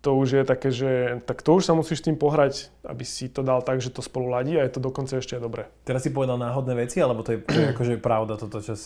[0.00, 3.28] to už je také, že tak to už sa musíš s tým pohrať, aby si
[3.28, 5.62] to dal tak, že to spolu ladí a je to dokonca ešte aj dobré.
[5.84, 8.76] Teraz si povedal náhodné veci, alebo to je, to je akože pravda toto, čo...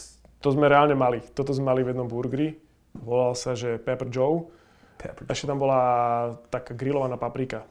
[0.45, 1.25] To sme reálne mali.
[1.33, 2.53] Toto sme mali v jednom burgeri.
[2.93, 4.45] Volal sa, že Pepper Joe.
[5.01, 5.81] Pepper Ešte tam bola
[6.53, 7.65] taká grillovaná paprika.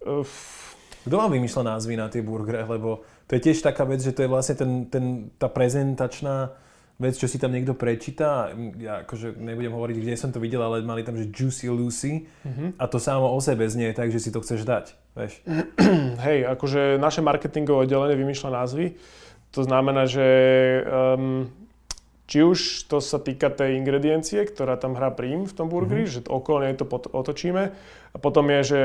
[0.00, 0.72] Uf.
[1.04, 2.64] Kto vám vymýšľa názvy na tie burgery?
[2.64, 5.04] Lebo to je tiež taká vec, že to je vlastne ten, ten,
[5.36, 6.56] tá prezentačná
[6.96, 10.86] vec, čo si tam niekto prečíta, ja akože nebudem hovoriť, kde som to videl, ale
[10.86, 12.78] mali tam, že Juicy Lucy mm-hmm.
[12.78, 15.42] a to samo o sebe znie tak, že si to chceš dať, vieš.
[16.28, 18.94] Hej, akože naše marketingové oddelenie vymýšľa názvy,
[19.50, 20.26] to znamená, že
[20.86, 21.50] um,
[22.30, 26.24] či už to sa týka tej ingrediencie, ktorá tam hrá prím v tom burgeri, mm-hmm.
[26.24, 27.74] že okolo nej to pot- otočíme
[28.12, 28.80] a potom je, že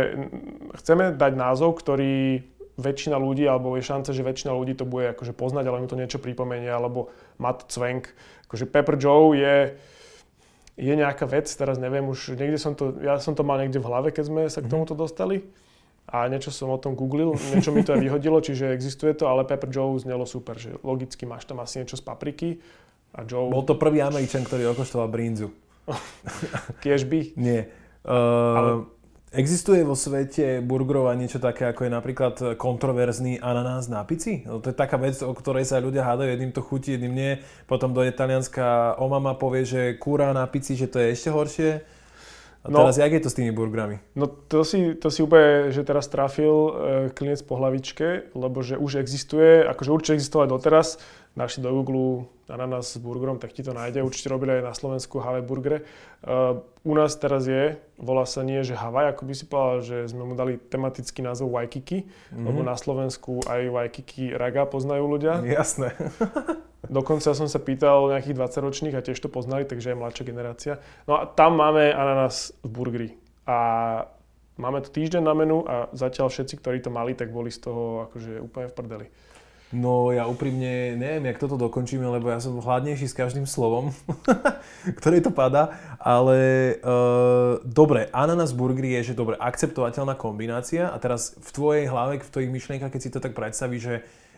[0.82, 2.44] chceme dať názov, ktorý
[2.78, 5.98] väčšina ľudí, alebo je šanca, že väčšina ľudí to bude akože poznať, ale mu to
[5.98, 7.10] niečo pripomenie, alebo
[7.42, 8.14] má to cvenk.
[8.46, 9.74] Akože Pepper Joe je,
[10.78, 13.90] je nejaká vec, teraz neviem, už niekde som to, ja som to mal niekde v
[13.90, 14.74] hlave, keď sme sa k mhm.
[14.74, 15.42] tomuto dostali.
[16.08, 19.44] A niečo som o tom googlil, niečo mi to aj vyhodilo, čiže existuje to, ale
[19.44, 22.64] Pepper Joe znelo super, že logicky máš tam asi niečo z papriky.
[23.16, 23.48] A Joe...
[23.48, 25.54] Bol to prvý Američan, ktorý okoštoval brinzu.
[26.84, 27.38] Kiežby?
[27.40, 27.72] Nie.
[28.04, 28.72] Uh, ale
[29.28, 34.48] Existuje vo svete burgerov niečo také, ako je napríklad kontroverzný ananás na pici?
[34.48, 37.32] No, to je taká vec, o ktorej sa ľudia hádajú, jedným to chutí, jedným nie.
[37.68, 41.72] Potom do Talianska omama povie, že kúra na pici, že to je ešte horšie.
[42.64, 44.00] A no, teraz, jak je to s tými burgerami?
[44.16, 46.72] No to si, to si úplne, že teraz trafil e,
[47.12, 51.04] klinec po hlavičke, lebo že už existuje, akože určite existovať doteraz,
[51.38, 54.02] našli do Google ananás s burgerom, tak ti to nájde.
[54.02, 55.86] Určite robili aj na Slovensku Hawaii burgery.
[56.26, 59.98] Uh, u nás teraz je, volá sa nie, že Hawaii, ako by si povedal, že
[60.10, 62.42] sme mu dali tematický názov Waikiki, mm-hmm.
[62.42, 65.46] lebo na Slovensku aj Waikiki Raga poznajú ľudia.
[65.46, 65.94] Jasné.
[66.88, 70.74] Dokonca som sa pýtal nejakých 20 ročných a tiež to poznali, takže aj mladšia generácia.
[71.06, 73.10] No a tam máme ananás v burgeri.
[73.44, 73.58] A
[74.56, 78.08] máme to týždeň na menu a zatiaľ všetci, ktorí to mali, tak boli z toho
[78.08, 79.08] akože úplne v prdeli.
[79.68, 83.92] No ja úprimne neviem, jak toto dokončíme, lebo ja som hladnejší s každým slovom,
[85.04, 86.40] ktoré to padá, ale
[86.80, 92.32] uh, dobre, ananas burgery je, že dobre, akceptovateľná kombinácia a teraz v tvojej hlave, v
[92.32, 93.96] tvojich myšlienkach, keď si to tak predstavíš, že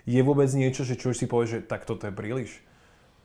[0.10, 2.66] je vôbec niečo, že čo už si povieš, že tak toto je príliš.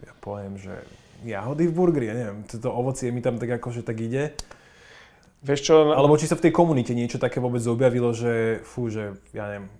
[0.04, 0.84] Ja poviem, že
[1.24, 4.36] jahody v burgeri, ja neviem, toto ovocie mi tam tak akože tak ide.
[5.40, 5.74] Vieš čo?
[5.96, 9.72] Alebo či sa v tej komunite niečo také vôbec objavilo, že fú, že ja neviem,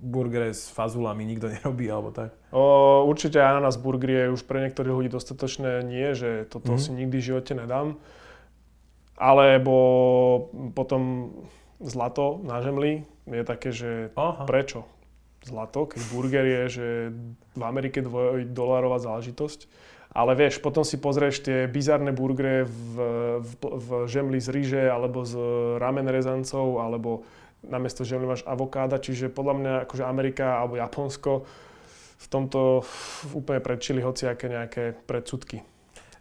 [0.00, 2.34] burgere s fazulami nikto nerobí, alebo tak?
[2.50, 6.84] O, určite ananas burger je už pre niektorých ľudí dostatočné nie, že toto mm-hmm.
[6.84, 7.98] si nikdy v živote nedám.
[9.14, 9.76] Alebo
[10.74, 11.30] potom
[11.78, 14.42] zlato na žemli je také, že Aha.
[14.42, 14.84] prečo
[15.44, 16.86] zlato, keď burger je, že
[17.54, 19.68] v Amerike dvojdolárová záležitosť.
[20.14, 22.94] Ale vieš, potom si pozrieš tie bizarné burgery v,
[23.42, 25.34] v, v žemli z ríže, alebo z
[25.82, 27.26] ramen rezancov, alebo
[27.68, 31.48] namiesto žemly máš avokáda, čiže podľa mňa akože Amerika alebo Japonsko
[32.24, 32.84] v tomto
[33.36, 35.60] úplne predčili hociaké nejaké predsudky.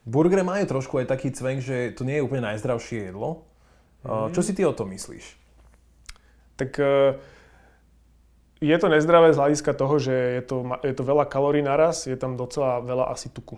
[0.04, 3.48] Burgery majú trošku aj taký cvenk, že to nie je úplne najzdravšie jedlo.
[4.04, 4.36] Mm.
[4.36, 5.40] Čo si ty o tom myslíš?
[6.60, 7.16] Tak e,
[8.60, 12.20] je to nezdravé z hľadiska toho, že je to, je to veľa kalórií naraz, je
[12.20, 13.56] tam docela veľa asi tuku.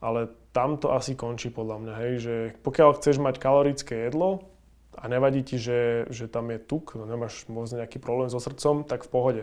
[0.00, 2.34] Ale tam to asi končí podľa mňa, hej, že
[2.64, 4.53] pokiaľ chceš mať kalorické jedlo,
[4.98, 8.86] a nevadí ti, že, že tam je tuk, no nemáš možno nejaký problém so srdcom,
[8.86, 9.42] tak v pohode.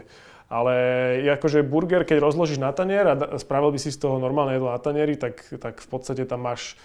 [0.52, 0.76] Ale
[1.32, 4.82] akože burger, keď rozložíš na tanier a spravil by si z toho normálne jedlo na
[4.84, 6.76] tanieri, tak, tak v podstate tam máš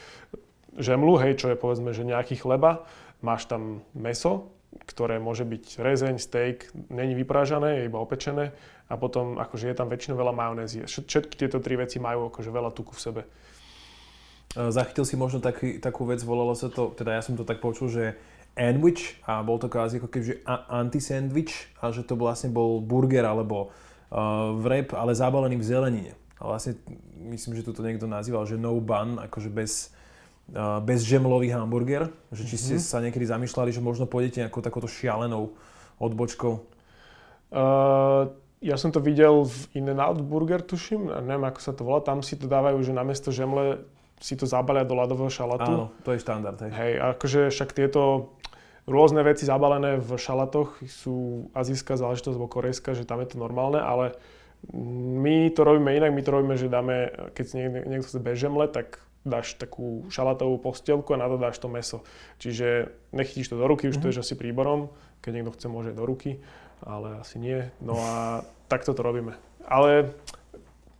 [0.78, 2.86] žemlu, hej, čo je povedzme, že nejaký chleba,
[3.24, 4.54] máš tam meso,
[4.86, 8.52] ktoré môže byť rezeň, steak, není vyprážané, je iba opečené
[8.86, 10.86] a potom akože je tam väčšinou veľa majonézy.
[10.86, 13.22] Všetky tieto tri veci majú akože veľa tuku v sebe.
[14.56, 17.90] Zachytil si možno taký, takú vec, volalo sa to, teda ja som to tak počul,
[17.90, 18.16] že
[18.56, 23.68] sandwich a bol to kvázi ako kebyže anti-sandwich a že to vlastne bol burger alebo
[23.68, 26.12] uh, wrap, ale zabalený v zelenine.
[26.40, 26.80] A vlastne
[27.28, 29.92] myslím, že tu to niekto nazýval, že no bun, akože bez,
[30.56, 32.08] uh, bez žemlový hamburger.
[32.32, 32.90] Že či ste mm-hmm.
[32.96, 35.52] sa niekedy zamýšľali, že možno pôjdete nejakou takouto šialenou
[36.00, 36.64] odbočkou?
[37.52, 38.32] Uh,
[38.64, 42.40] ja som to videl v In-N-Out Burger, tuším, neviem ako sa to volá, tam si
[42.40, 43.84] to dávajú, že namiesto žemle
[44.20, 45.68] si to zabalia do ľadového šalatu.
[45.68, 46.56] Áno, to je štandard.
[46.56, 48.32] Hej, hej akože však tieto
[48.88, 53.82] rôzne veci zabalené v šalatoch sú azijská záležitosť alebo korejská, že tam je to normálne,
[53.82, 54.14] ale
[54.72, 58.36] my to robíme inak, my to robíme, že dáme, keď si niekto, niekto chce bez
[58.40, 62.06] žemle, tak dáš takú šalatovú postielku a na to dáš to meso.
[62.38, 64.02] Čiže nechytíš to do ruky, už mm-hmm.
[64.06, 64.22] to je mhm.
[64.22, 64.80] asi príborom,
[65.20, 66.38] keď niekto chce, môže do ruky,
[66.86, 67.66] ale asi nie.
[67.82, 69.34] No a takto to robíme.
[69.66, 70.14] Ale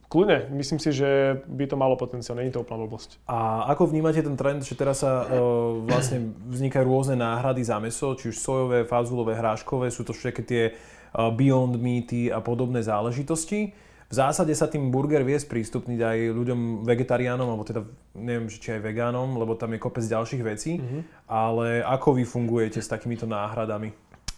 [0.07, 3.19] Kľudne, myslím si, že by to malo potenciál, není to úplná blbosť.
[3.27, 8.15] A ako vnímate ten trend, že teraz sa uh, vlastne vznikajú rôzne náhrady za meso,
[8.15, 13.75] či už sojové, fazulové, hráškové, sú to všetky tie uh, Beyond Meaty a podobné záležitosti.
[14.07, 17.83] V zásade sa tým burger vie sprístupniť aj ľuďom vegetariánom, alebo teda
[18.15, 20.79] neviem, či aj vegánom, lebo tam je kopec ďalších vecí.
[20.79, 21.27] Mm-hmm.
[21.27, 23.91] Ale ako vy fungujete s takýmito náhradami?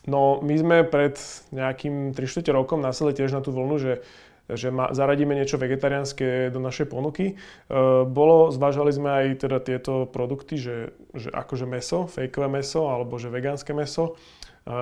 [0.08, 1.20] No, my sme pred
[1.52, 4.00] nejakým 3 rokom naseli tiež na tú vlnu, že
[4.48, 7.34] že ma, zaradíme niečo vegetariánske do našej ponuky.
[7.34, 7.74] E,
[8.08, 10.76] bolo, zvážali sme aj teda tieto produkty, že,
[11.12, 14.16] že akože meso, fejkové meso alebo že vegánske meso.
[14.64, 14.72] E,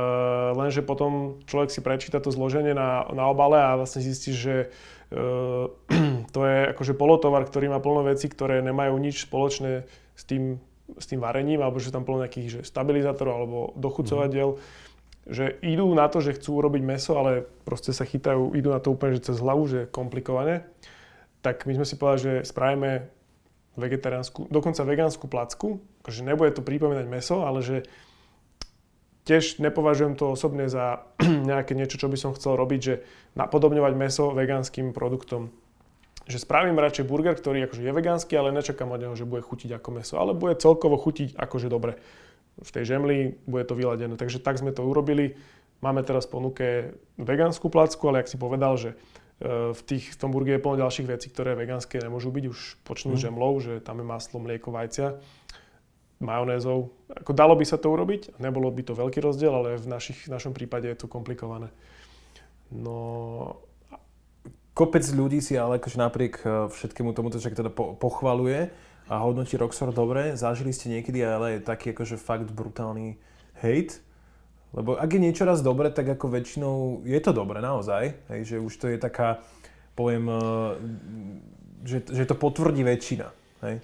[0.54, 4.70] lenže potom človek si prečíta to zloženie na, na obale a vlastne zistí, že
[5.10, 5.16] e,
[6.34, 9.82] to je akože polotovar, ktorý má plno vecí, ktoré nemajú nič spoločné
[10.14, 10.62] s tým,
[10.94, 14.54] s tým varením, alebo že tam plno nejakých že stabilizátorov alebo dochucovadiel.
[14.54, 14.85] Mm
[15.26, 18.94] že idú na to, že chcú urobiť meso, ale proste sa chytajú, idú na to
[18.94, 20.62] úplne že cez hlavu, že komplikovane,
[21.42, 22.90] tak my sme si povedali, že spravíme
[23.76, 27.76] vegetariánsku, dokonca vegánsku placku, že nebude to pripomínať meso, ale že
[29.26, 31.02] tiež nepovažujem to osobne za
[31.50, 32.94] nejaké niečo, čo by som chcel robiť, že
[33.34, 35.50] napodobňovať meso vegánskym produktom.
[36.26, 39.78] Že spravím radšej burger, ktorý akože je vegánsky, ale nečakám od neho, že bude chutiť
[39.78, 41.98] ako meso, ale bude celkovo chutiť akože dobre
[42.56, 44.16] v tej žemli, bude to vyladené.
[44.16, 45.36] Takže tak sme to urobili.
[45.84, 46.66] Máme teraz v ponuke
[47.20, 50.80] vegánsku placku, ale ak si povedal, že e, v, tých, v tom burgeri je plno
[50.80, 53.20] ďalších vecí, ktoré vegánske nemôžu byť, už počnú mm.
[53.20, 55.20] žemlou, že tam je maslo, mlieko, vajcia,
[56.24, 56.96] majonézou.
[57.12, 60.32] Ako dalo by sa to urobiť, nebolo by to veľký rozdiel, ale v, našich, v
[60.32, 61.68] našom prípade je to komplikované.
[62.72, 63.60] No...
[64.76, 68.72] Kopec ľudí si ale akože napriek e, všetkému tomu to teda pochvaluje
[69.06, 70.34] a hodnotí Roxor dobre.
[70.34, 73.18] Zažili ste niekedy ale taký akože fakt brutálny
[73.62, 74.02] hate?
[74.74, 78.12] Lebo ak je niečo raz dobre, tak ako väčšinou je to dobre naozaj.
[78.28, 79.40] Hej, že už to je taká,
[79.94, 80.38] poviem, eh,
[81.86, 83.30] že, že to potvrdí väčšina.
[83.62, 83.80] Hej?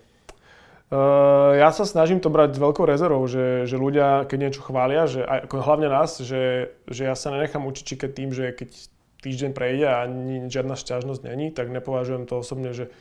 [0.93, 5.09] Uh, ja sa snažím to brať s veľkou rezervou, že, že ľudia, keď niečo chvália,
[5.09, 8.93] že ako hlavne nás, že, že ja sa nenechám učiť tým, že keď
[9.25, 12.93] týždeň prejde a ani žiadna šťažnosť není, tak nepovažujem to osobne, že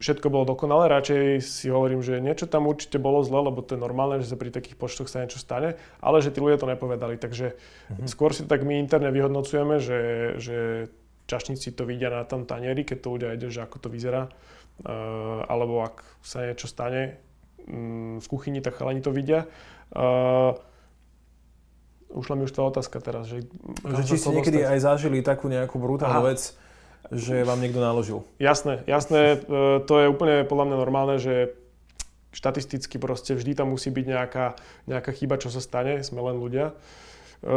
[0.00, 0.88] všetko bolo dokonalé.
[0.88, 4.40] Radšej si hovorím, že niečo tam určite bolo zle, lebo to je normálne, že sa
[4.40, 7.20] pri takých počtoch sa niečo stane, ale že tí ľudia to nepovedali.
[7.20, 8.08] Takže mm-hmm.
[8.08, 10.00] skôr si tak my interne vyhodnocujeme, že,
[10.40, 10.58] že
[11.28, 14.32] čašníci to vidia na tam tanieri, keď to ľudia ide, že ako to vyzerá.
[14.78, 17.18] Uh, alebo ak sa niečo stane
[17.66, 19.44] um, v kuchyni, tak chalani to vidia.
[19.92, 20.56] Uh,
[22.08, 23.28] ušla mi už tá otázka teraz.
[23.28, 23.44] Že,
[23.84, 26.28] že či ste niekedy aj zažili takú nejakú brutálnu Aha.
[26.32, 26.56] vec,
[27.08, 28.26] že vám niekto naložil.
[28.36, 31.56] Jasné, jasné, e, to je úplne podľa mňa normálne, že
[32.36, 34.46] štatisticky proste vždy tam musí byť nejaká,
[34.84, 36.76] nejaká chyba, čo sa stane, sme len ľudia.
[37.40, 37.54] E,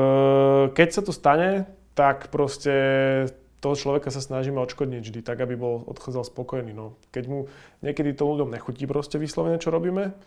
[0.71, 2.73] keď sa to stane, tak proste
[3.61, 6.73] toho človeka sa snažíme odškodniť vždy, tak aby bol odchádzal spokojný.
[6.73, 6.97] No.
[7.13, 7.45] Keď mu
[7.85, 10.17] niekedy to ľuďom nechutí proste vyslovene, čo robíme,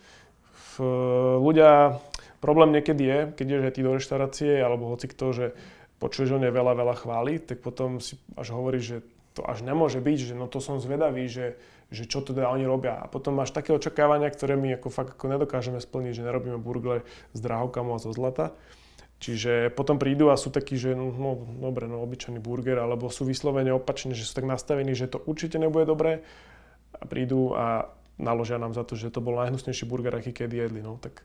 [1.43, 1.99] ľudia,
[2.39, 5.45] problém niekedy je, keď ideš ty do reštaurácie, alebo hoci kto, že
[6.05, 8.97] počuješ o nej veľa, veľa chváli, tak potom si až hovoríš, že
[9.33, 11.57] to až nemôže byť, že no to som zvedavý, že,
[11.89, 13.01] že čo teda oni robia.
[13.01, 17.01] A potom máš také očakávania, ktoré my ako fakt ako nedokážeme splniť, že nerobíme burgle
[17.33, 18.53] s drahokamo a zo zlata.
[19.19, 23.25] Čiže potom prídu a sú takí, že no, no dobre, no obyčajný burger, alebo sú
[23.25, 26.21] vyslovene opačne, že sú tak nastavení, že to určite nebude dobré
[26.93, 27.89] a prídu a
[28.21, 30.79] naložia nám za to, že to bol najhnusnejší burger, aký kedy jedli.
[30.83, 31.23] No, tak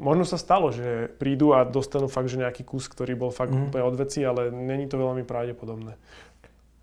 [0.00, 3.68] Možno sa stalo, že prídu a dostanú fakt, že nejaký kus, ktorý bol fakt mm.
[3.68, 6.00] úplne od veci, ale není to veľmi pravdepodobné.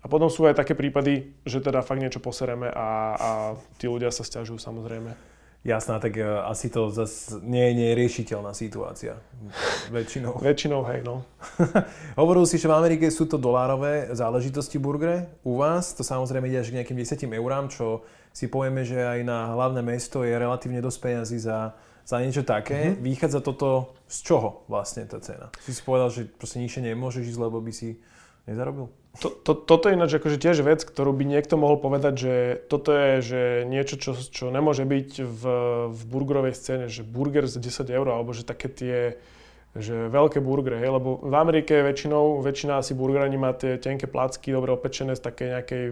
[0.00, 3.30] A potom sú aj také prípady, že teda fakt niečo posereme a, a
[3.76, 5.12] tí ľudia sa stiažujú samozrejme.
[5.60, 9.20] Jasná, tak uh, asi to zase nie, je riešiteľná situácia.
[9.92, 10.40] Väčšinou.
[10.46, 11.28] Väčšinou, hej, no.
[12.20, 15.28] Hovoril si, že v Amerike sú to dolárové záležitosti burgery.
[15.44, 18.00] U vás to samozrejme ide až k nejakým 10 eurám, čo
[18.32, 21.76] si povieme, že aj na hlavné mesto je relatívne dosť peniazy za,
[22.10, 22.98] za niečo také.
[22.98, 23.06] Mm-hmm.
[23.06, 25.54] Vychádza toto z čoho vlastne tá cena?
[25.62, 28.02] Si si povedal, že proste nižšie nemôžeš ísť, lebo by si
[28.50, 28.90] nezarobil?
[29.22, 32.34] To, to, toto je ináč akože tiež vec, ktorú by niekto mohol povedať, že
[32.70, 35.42] toto je že niečo, čo, čo nemôže byť v,
[35.90, 38.96] v burgerovej scéne, že burger za 10 eur, alebo že také tie
[39.70, 44.50] že veľké burgery, hej, lebo v Amerike väčšinou, väčšina asi burgerani má tie tenké placky,
[44.50, 45.84] dobre opečené z takej nejakej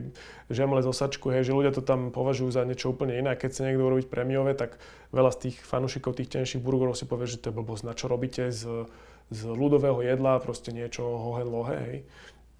[0.50, 3.38] žemle z osačku, hej, že ľudia to tam považujú za niečo úplne iné.
[3.38, 4.82] Keď chce niekto urobiť prémiové, tak
[5.14, 8.10] veľa z tých fanúšikov tých tenších burgerov si povie, že to je blbosť, na čo
[8.10, 8.90] robíte z,
[9.30, 11.98] z ľudového jedla, proste niečo hohen lohe, hej.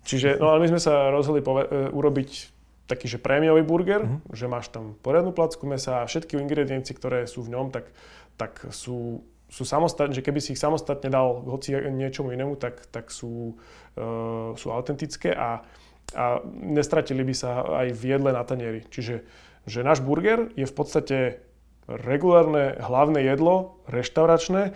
[0.06, 2.30] Čiže, no ale my sme sa rozhodli pove- e, urobiť
[2.88, 4.32] taký, že prémiový burger, mm-hmm.
[4.32, 7.90] že máš tam poriadnu placku mesa a všetky ingrediencie, ktoré sú v ňom, tak,
[8.40, 13.08] tak sú sú samostatne, že keby si ich samostatne dal hoci niečomu inému, tak, tak
[13.08, 13.56] sú,
[13.96, 15.64] uh, sú autentické a
[16.16, 18.80] a nestratili by sa aj v jedle na tanieri.
[18.88, 19.28] Čiže
[19.68, 21.44] že náš burger je v podstate
[21.84, 24.72] regulárne hlavné jedlo, reštauračné,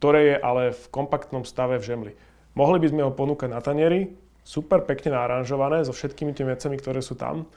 [0.00, 2.12] ktoré je ale v kompaktnom stave v žemli.
[2.56, 7.04] Mohli by sme ho ponúkať na tanieri, super pekne naranžované so všetkými tými vecami, ktoré
[7.04, 7.48] sú tam.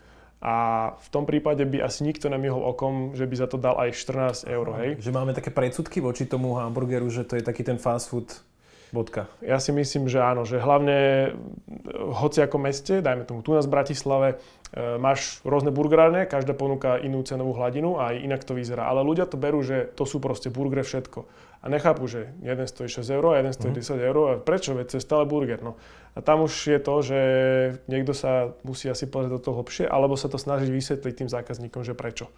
[0.45, 0.55] A
[1.01, 4.45] v tom prípade by asi nikto nemihol okom, že by za to dal aj 14
[4.45, 4.89] eur, hej?
[5.01, 8.29] Že máme také predsudky voči tomu hamburgeru, že to je taký ten fast food
[8.93, 9.27] Bodka.
[9.41, 11.33] Ja si myslím, že áno, že hlavne
[12.15, 14.29] hoci ako meste, dajme tomu tu nás v Bratislave,
[14.71, 18.87] e, máš rôzne burgerárne, každá ponúka inú cenovú hladinu a aj inak to vyzerá.
[18.87, 21.25] Ale ľudia to berú, že to sú proste burgery všetko.
[21.59, 23.99] A nechápu, že jeden stojí 6 eur a jeden stojí mm-hmm.
[23.99, 24.17] 10 eur.
[24.29, 24.77] A prečo?
[24.77, 25.65] Veď to je stále burger.
[25.65, 25.81] No.
[26.15, 27.19] A tam už je to, že
[27.91, 31.83] niekto sa musí asi pozrieť do toho hlbšie, alebo sa to snažiť vysvetliť tým zákazníkom,
[31.83, 32.31] že prečo.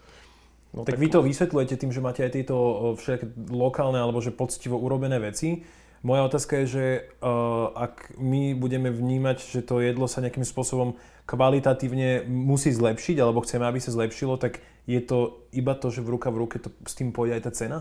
[0.74, 2.56] No, tak, tak vy to vysvetľujete tým, že máte aj tieto
[2.98, 5.64] všetky lokálne alebo že poctivo urobené veci.
[6.06, 6.86] Moja otázka je, že
[7.22, 10.94] uh, ak my budeme vnímať, že to jedlo sa nejakým spôsobom
[11.26, 16.14] kvalitatívne musí zlepšiť, alebo chceme, aby sa zlepšilo, tak je to iba to, že v
[16.14, 17.80] ruka v ruke to, s tým pôjde aj tá cena?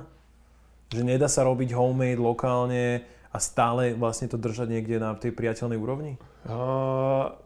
[0.90, 3.04] Že nedá sa robiť homemade lokálne
[3.36, 6.16] a stále vlastne to držať niekde na tej priateľnej úrovni?
[6.48, 7.36] Uh,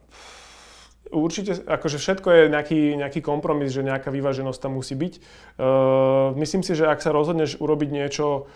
[1.10, 5.14] určite, akože všetko je nejaký, nejaký kompromis, že nejaká vyváženosť tam musí byť.
[5.58, 8.46] Uh, myslím si, že ak sa rozhodneš urobiť niečo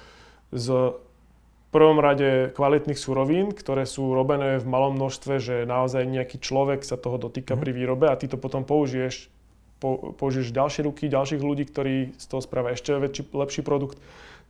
[0.54, 0.94] z
[1.74, 6.94] prvom rade kvalitných surovín, ktoré sú robené v malom množstve, že naozaj nejaký človek sa
[6.94, 7.60] toho dotýka mm.
[7.66, 9.26] pri výrobe a ty to potom použiješ,
[9.82, 13.98] po, použiješ ďalšie ruky, ďalších ľudí, ktorí z toho spravia ešte väčší, lepší produkt,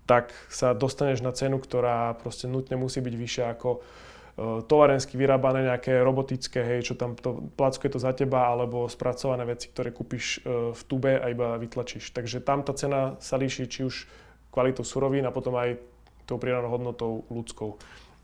[0.04, 5.64] tak sa dostaneš na cenu, ktorá proste nutne musí byť vyššia ako uh, továrensky vyrábané
[5.64, 10.44] nejaké robotické, hej, čo tam to, plackuje to za teba, alebo spracované veci, ktoré kúpiš
[10.44, 12.12] uh, v tube a iba vytlačíš.
[12.12, 14.04] Takže tam tá cena sa líši či už
[14.52, 15.80] kvalitou surovín a potom aj
[16.28, 17.80] tou pridanou hodnotou ľudskou.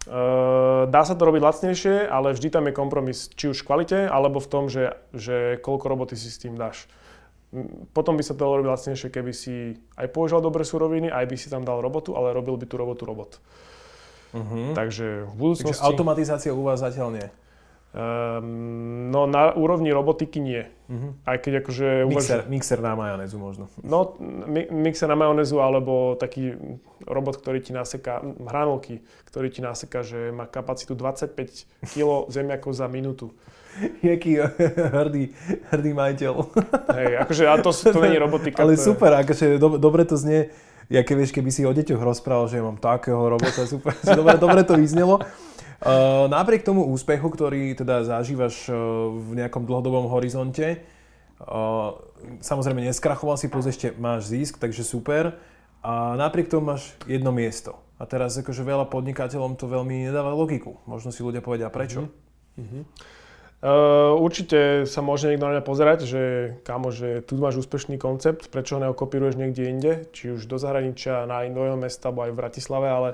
[0.09, 3.99] Uh, dá sa to robiť lacnejšie, ale vždy tam je kompromis, či už v kvalite,
[4.09, 6.88] alebo v tom, že, že koľko roboty si s tým dáš.
[7.90, 11.36] Potom by sa to dalo robiť lacnejšie, keby si aj používal dobré suroviny, aj by
[11.36, 13.42] si tam dal robotu, ale robil by tú robotu robot.
[14.30, 14.70] Uh-huh.
[14.78, 15.82] Takže v budúcnosti...
[15.82, 17.26] Takže automatizácia u vás zatiaľ nie?
[17.90, 20.62] Um, no na úrovni robotiky nie.
[20.87, 21.11] Uh-huh.
[21.26, 22.07] Aj keď akože...
[22.07, 22.50] Mixer, uvaž...
[22.50, 23.66] mixer na majonézu možno.
[23.83, 26.55] No, mi, mixer na majonézu alebo taký
[27.03, 32.87] robot, ktorý ti naseká, hranolky, ktorý ti naseká, že má kapacitu 25 kg zemiakov za
[32.87, 33.35] minútu.
[34.07, 34.38] Jaký
[34.94, 35.35] hrdý,
[35.74, 36.35] hrdý majiteľ.
[36.94, 38.62] Hej, akože a to, to není robotika.
[38.62, 39.18] Ale to super, je...
[39.26, 40.55] akože do, dobre to znie.
[40.90, 44.62] Ja keď vieš, keby si o deťoch rozprával, že mám takého robota, super, dobre, dobre
[44.62, 45.22] to vyznelo.
[45.81, 48.77] Uh, napriek tomu úspechu, ktorý teda zažívaš uh,
[49.16, 50.85] v nejakom dlhodobom horizonte,
[51.40, 51.97] uh,
[52.45, 55.40] samozrejme neskrachoval si, plus ešte máš zisk, takže super.
[55.81, 57.81] A napriek tomu máš jedno miesto.
[57.97, 60.77] A teraz akože veľa podnikateľom to veľmi nedáva logiku.
[60.85, 62.12] Možno si ľudia povedia prečo.
[62.61, 62.85] Uh-huh.
[63.61, 66.23] Uh, určite sa môže niekto na mňa pozerať, že
[66.64, 71.25] kámo, že tu máš úspešný koncept, prečo ho neokopíruješ niekde inde, či už do zahraničia,
[71.25, 73.09] na iného mesta, alebo aj v Bratislave, ale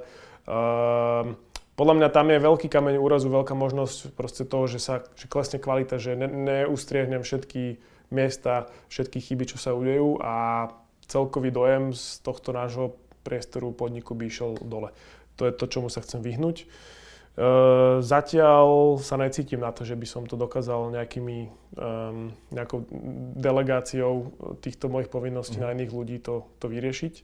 [1.76, 5.60] podľa mňa tam je veľký kameň úrazu, veľká možnosť proste toho, že sa že klesne
[5.60, 7.76] kvalita, že ne, neustriehnem všetky
[8.08, 10.68] miesta, všetky chyby, čo sa udejú a
[11.04, 14.90] celkový dojem z tohto nášho priestoru podniku by išiel dole.
[15.36, 16.64] To je to, čomu sa chcem vyhnúť.
[16.64, 16.66] E,
[18.00, 22.88] zatiaľ sa necítim na to, že by som to dokázal nejakými, um, nejakou
[23.36, 24.32] delegáciou
[24.64, 25.62] týchto mojich povinností mm.
[25.62, 27.14] na iných ľudí to, to vyriešiť.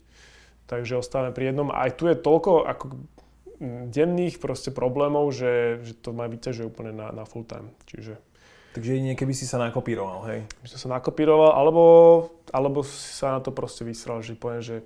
[0.69, 1.73] Takže ostávame pri jednom.
[1.73, 2.85] Aj tu je toľko ako
[3.89, 7.71] denných proste problémov, že, že to ma vyťažuje úplne na, na full time.
[7.87, 8.19] Čiže...
[8.73, 10.41] Takže jedine, keby si sa nakopíroval, hej?
[10.49, 11.85] Keby som sa nakopíroval, alebo,
[12.51, 14.83] alebo sa na to proste vysral, že poviem, že,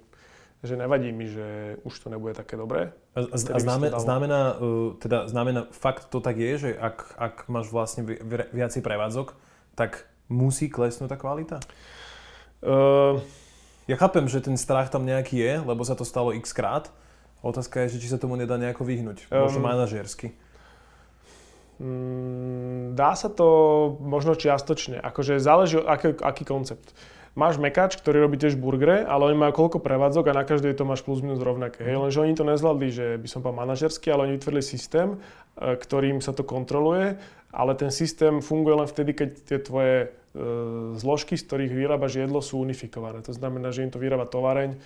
[0.61, 2.93] že nevadí mi, že už to nebude také dobré.
[3.15, 7.35] A, a, a znamená, znamená, uh, teda znamená, fakt to tak je, že ak, ak
[7.47, 8.19] máš vlastne vi,
[8.53, 9.39] viacej prevádzok,
[9.79, 11.57] tak musí klesnúť tá kvalita?
[12.61, 13.23] Uh,
[13.87, 16.91] ja chápem, že ten strach tam nejaký je, lebo sa to stalo x krát,
[17.47, 20.35] Otázka je, že či sa tomu nedá nejako vyhnúť, možno um, manažersky.
[21.77, 23.47] Mm, dá sa to
[24.01, 26.97] možno čiastočne, akože záleží aký, aký koncept.
[27.37, 30.89] Máš mekač, ktorý robí tiež burgery, ale oni majú koľko prevádzok a na každej to
[30.89, 31.85] máš plus minus rovnaké.
[31.85, 35.21] Hej, lenže oni to nezvládli, že by som povedal manažersky, ale oni vytvorili systém,
[35.61, 37.21] e, ktorým sa to kontroluje,
[37.53, 40.17] ale ten systém funguje len vtedy, keď tie tvoje
[41.01, 43.25] zložky, z ktorých vyrábaš jedlo, sú unifikované.
[43.25, 44.77] To znamená, že im to vyrába tovareň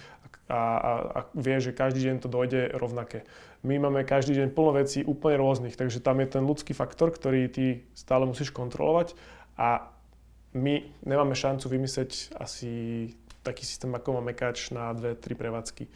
[0.47, 3.27] a, a, a vie, že každý deň to dojde rovnaké.
[3.67, 7.51] My máme každý deň plno vecí úplne rôznych, takže tam je ten ľudský faktor, ktorý
[7.51, 9.19] ty stále musíš kontrolovať
[9.59, 9.91] a
[10.55, 12.71] my nemáme šancu vymyslieť asi
[13.47, 15.87] taký systém, ako má Mekač na dve, tri prevádzky.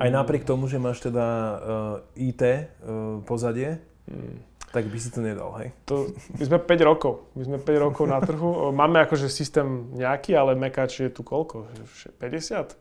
[0.00, 1.56] Aj napriek tomu, že máš teda uh,
[2.18, 3.78] IT uh, pozadie?
[4.08, 4.40] Hmm.
[4.68, 5.72] Tak by si to nedal, hej?
[5.88, 7.32] To, my sme 5 rokov.
[7.32, 8.68] My sme 5 rokov na trhu.
[8.68, 11.64] Máme akože systém nejaký, ale Mekač je tu koľko?
[12.20, 12.76] 50?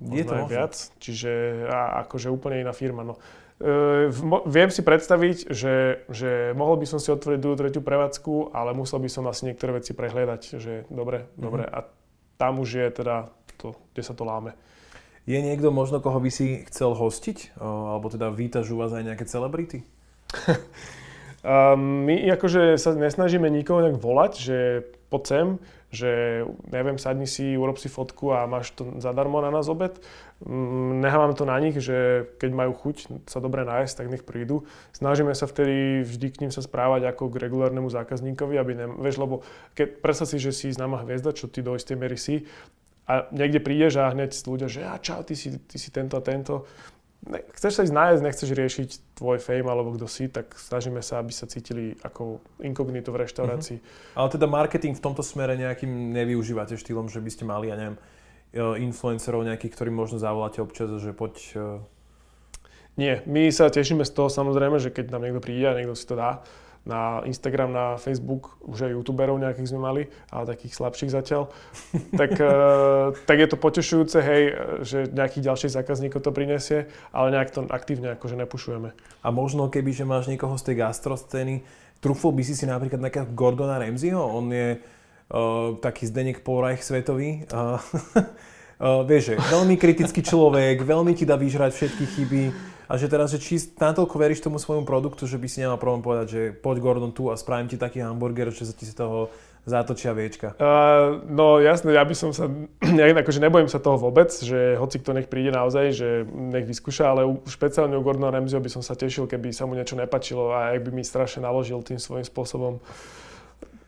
[0.00, 0.74] Možno je to aj viac.
[0.96, 1.32] Čiže
[1.68, 3.04] a, akože úplne iná firma.
[3.04, 3.20] No.
[3.60, 4.08] E,
[4.48, 8.96] viem si predstaviť, že, že mohol by som si otvoriť druhú, tretiu prevádzku, ale musel
[8.96, 11.42] by som asi niektoré veci prehľadať, že dobre, mm-hmm.
[11.44, 11.68] dobre.
[11.68, 11.84] A
[12.40, 13.28] tam už je teda
[13.60, 14.56] to, kde sa to láme.
[15.22, 17.54] Je niekto možno, koho by si chcel hostiť?
[17.62, 19.86] Alebo teda vítaš u vás aj nejaké celebrity?
[22.06, 24.58] My akože sa nesnažíme nikoho nejak volať, že
[25.10, 25.46] poď sem,
[25.92, 26.10] že
[26.72, 30.00] neviem, sadni si, urob si fotku a máš to zadarmo na nás obed.
[30.40, 34.64] Um, nechávame to na nich, že keď majú chuť sa dobre nájsť, tak nech prídu.
[34.96, 39.20] Snažíme sa vtedy vždy k ním sa správať ako k regulárnemu zákazníkovi, aby ne, vieš,
[39.20, 39.44] lebo
[39.76, 42.48] keď predstav si, že si známa hviezda, čo ty do istej miery si,
[43.04, 46.22] a niekde prídeš a hneď ľudia, že a čau, ty si, ty si tento a
[46.24, 46.64] tento,
[47.30, 51.30] chceš sa ísť nájsť, nechceš riešiť tvoj fame alebo kto si, tak snažíme sa, aby
[51.30, 53.78] sa cítili ako inkognito v reštaurácii.
[53.78, 54.18] Uh-huh.
[54.18, 57.96] Ale teda marketing v tomto smere nejakým nevyužívate štýlom, že by ste mali, ja neviem,
[58.50, 61.34] e, influencerov nejakých, ktorí možno zavoláte občas, že poď...
[61.54, 61.78] E,
[62.98, 66.04] Nie, my sa tešíme z toho samozrejme, že keď nám niekto príde a niekto si
[66.04, 66.42] to dá,
[66.82, 70.02] na Instagram, na Facebook, už aj youtuberov nejakých sme mali,
[70.34, 71.46] ale takých slabších zatiaľ,
[72.20, 74.42] tak, uh, tak je to potešujúce, hej,
[74.82, 78.90] že nejakých ďalších zákazníkov to prinesie, ale nejak to aktívne akože nepušujeme.
[79.22, 81.62] A možno keby, že máš niekoho z tej gastroscény,
[82.02, 87.46] trúfol by si si napríklad nejakého Gordona Ramsayho, on je uh, taký Zdenek Polreich svetový,
[87.54, 87.78] uh,
[88.82, 92.44] uh, vieš, veľmi kritický človek, veľmi ti dá vyžrať všetky chyby,
[92.92, 96.04] a že teraz, že či natoľko veríš tomu svojmu produktu, že by si nemal problém
[96.04, 99.32] povedať, že poď Gordon tu a spravím ti taký hamburger, že sa ti z toho
[99.64, 100.52] zátočia viečka.
[100.60, 102.52] Uh, no jasné, ja by som sa,
[103.00, 107.16] ja akože nebojím sa toho vôbec, že hoci kto nech príde naozaj, že nech vyskúša,
[107.16, 110.52] ale u, špeciálne u Gordona Ramseyho by som sa tešil, keby sa mu niečo nepačilo
[110.52, 112.76] a ak by mi strašne naložil tým svojím spôsobom.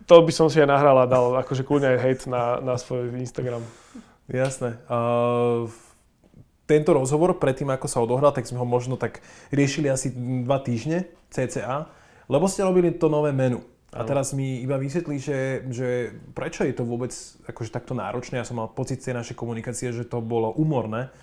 [0.08, 3.12] To by som si aj nahral a dal akože kľudne aj hate na, na svoj
[3.20, 3.60] Instagram.
[4.32, 4.80] Jasné.
[4.88, 5.68] Uh,
[6.64, 9.20] tento rozhovor predtým, ako sa odohral, tak sme ho možno tak
[9.52, 10.12] riešili asi
[10.44, 11.92] dva týždne, cca,
[12.28, 13.60] lebo ste robili to nové menu.
[13.94, 17.14] A teraz mi iba vysvetlí, že, že prečo je to vôbec
[17.46, 18.42] akože takto náročné.
[18.42, 21.14] Ja som mal pocit z tej našej komunikácie, že to bolo umorné.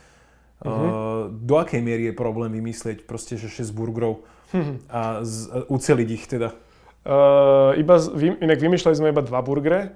[0.63, 0.71] Uh-huh.
[0.71, 0.89] Uh,
[1.35, 4.23] do akej miery je problém vymyslieť proste, že 6 burgerov
[4.55, 4.79] uh-huh.
[4.87, 6.55] a z, uh, uceliť ich teda?
[7.03, 9.91] Uh, iba, vy, inak vymýšľali sme iba dva burgery,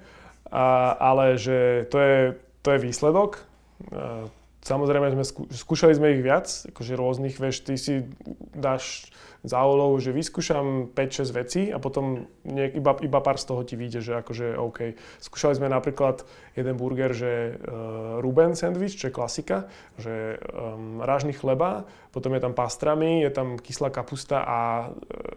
[0.52, 2.18] a, ale že to je,
[2.60, 3.40] to je výsledok.
[3.88, 4.28] Uh,
[4.66, 8.02] Samozrejme, sme skú, skúšali sme ich viac, akože rôznych, vieš, ty si
[8.50, 9.14] dáš
[9.46, 13.78] za úlohu, že vyskúšam 5-6 vecí a potom nie, iba, iba pár z toho ti
[13.78, 14.98] vyjde, že akože OK.
[15.22, 16.26] Skúšali sme napríklad
[16.58, 19.70] jeden burger, že uh, Ruben sandwich, čo je klasika,
[20.02, 24.90] že um, rážny chleba, potom je tam pastrami, je tam kyslá kapusta a,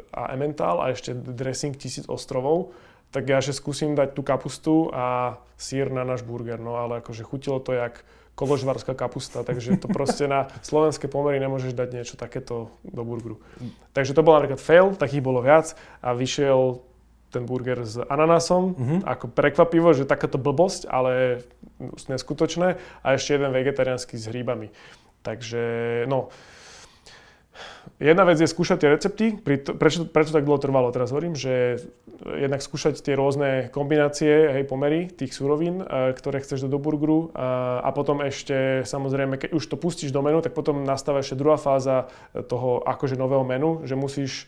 [0.09, 2.72] a emmental a ešte dressing tisíc ostrovov
[3.09, 7.24] tak ja že skúsim dať tú kapustu a sír na náš burger, no ale akože
[7.24, 8.05] chutilo to jak
[8.39, 13.43] koložvarská kapusta, takže to proste na slovenské pomery nemôžeš dať niečo takéto do burgeru.
[13.91, 16.78] Takže to bol napríklad fail, takých bolo viac a vyšiel
[17.34, 19.01] ten burger s ananásom, mm-hmm.
[19.05, 21.45] ako prekvapivo, že takáto blbosť, ale
[22.09, 24.72] neskutočné a ešte jeden vegetariánsky s hríbami.
[25.26, 25.62] Takže,
[26.09, 26.32] no,
[27.98, 31.82] Jedna vec je skúšať tie recepty, prečo, prečo tak dlho trvalo, teraz hovorím, že
[32.22, 37.82] jednak skúšať tie rôzne kombinácie, hej, pomery tých surovín, e, ktoré chceš do burgeru a,
[37.82, 41.59] a potom ešte, samozrejme, keď už to pustíš do menu, tak potom nastáva ešte druhá
[41.59, 42.06] fáza
[42.46, 44.46] toho akože nového menu, že musíš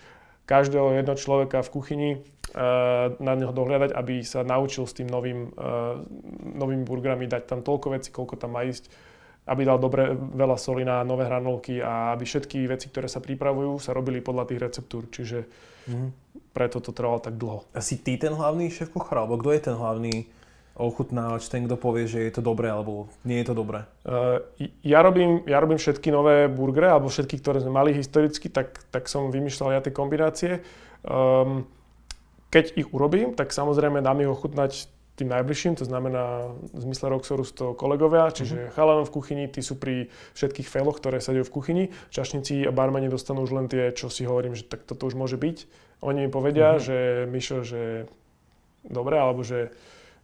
[0.50, 5.54] každého jedného človeka v kuchyni uh, na neho dohľadať, aby sa naučil s tým novým,
[5.54, 6.02] uh,
[6.42, 8.90] novými burgerami dať tam toľko vecí, koľko tam má ísť
[9.46, 13.80] aby dal dobre veľa soli na nové hranolky a aby všetky veci, ktoré sa pripravujú,
[13.80, 15.08] sa robili podľa tých receptúr.
[15.08, 15.38] Čiže
[15.88, 16.08] mm.
[16.52, 17.64] preto to trvalo tak dlho.
[17.72, 20.28] A si ty ten hlavný šéf kuchár, alebo kto je ten hlavný
[20.80, 23.84] ochutnávač, ten, kto povie, že je to dobré alebo nie je to dobré?
[24.06, 24.40] Uh,
[24.80, 29.04] ja, robím, ja robím všetky nové burgery, alebo všetky, ktoré sme mali historicky, tak, tak
[29.10, 30.52] som vymýšľal ja tie kombinácie.
[31.04, 31.68] Um,
[32.50, 34.88] keď ich urobím, tak samozrejme dám ich ochutnať
[35.20, 38.72] tým najbližším, to znamená v zmysle Roxoru to kolegovia, čiže uh-huh.
[38.72, 41.84] chalanom v kuchyni, tí sú pri všetkých failoch, ktoré sa dejú v kuchyni.
[42.08, 45.36] Čašníci a barmani dostanú už len tie, čo si hovorím, že tak toto už môže
[45.36, 45.68] byť.
[46.00, 46.84] Oni mi povedia, uh-huh.
[46.84, 46.96] že
[47.28, 48.08] Mišo, že
[48.88, 49.68] dobre, alebo že,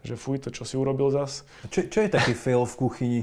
[0.01, 1.45] že fuj, to čo si urobil zas.
[1.69, 3.23] Čo, čo je taký fail v kuchyni?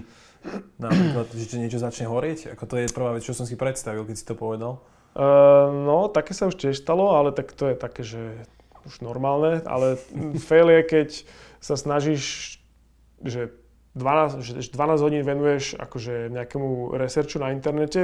[0.77, 2.53] Napríklad, že niečo začne horieť?
[2.53, 4.83] Ako to je prvá vec, čo som si predstavil, keď si to povedal.
[5.13, 8.21] Uh, no, také sa už tiež stalo, ale tak to je také, že
[8.85, 9.95] už normálne, ale
[10.39, 11.09] fail je, keď
[11.63, 12.57] sa snažíš,
[13.23, 13.55] že
[13.93, 18.01] 12, že 12 hodín venuješ akože nejakému researchu na internete,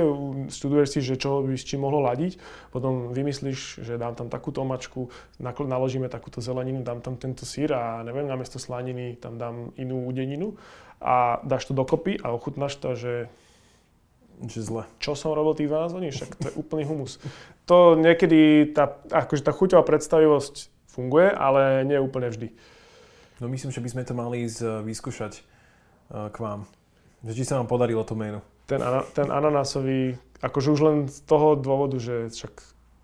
[0.53, 2.37] studuješ si, že čo by s čím mohlo ladiť,
[2.69, 5.09] potom vymyslíš, že dám tam takúto omačku,
[5.41, 10.53] naložíme takúto zeleninu, dám tam tento sír a neviem, namiesto slaniny tam dám inú udeninu
[11.01, 13.13] a dáš to dokopy a ochutnáš to, že
[14.47, 14.87] že zle.
[15.03, 16.11] Čo som robil tých 12 hodín?
[16.15, 17.19] Však to je úplný humus.
[17.67, 22.55] To niekedy, tá, akože tá chuťová predstavivosť funguje, ale nie úplne vždy.
[23.43, 25.33] No myslím, že by sme to mali ísť eh, vyskúšať
[26.09, 26.65] k vám.
[27.21, 28.41] Že či sa vám podarilo to menu.
[28.65, 28.81] Ten,
[29.13, 32.53] ten ananásový, akože už len z toho dôvodu, že však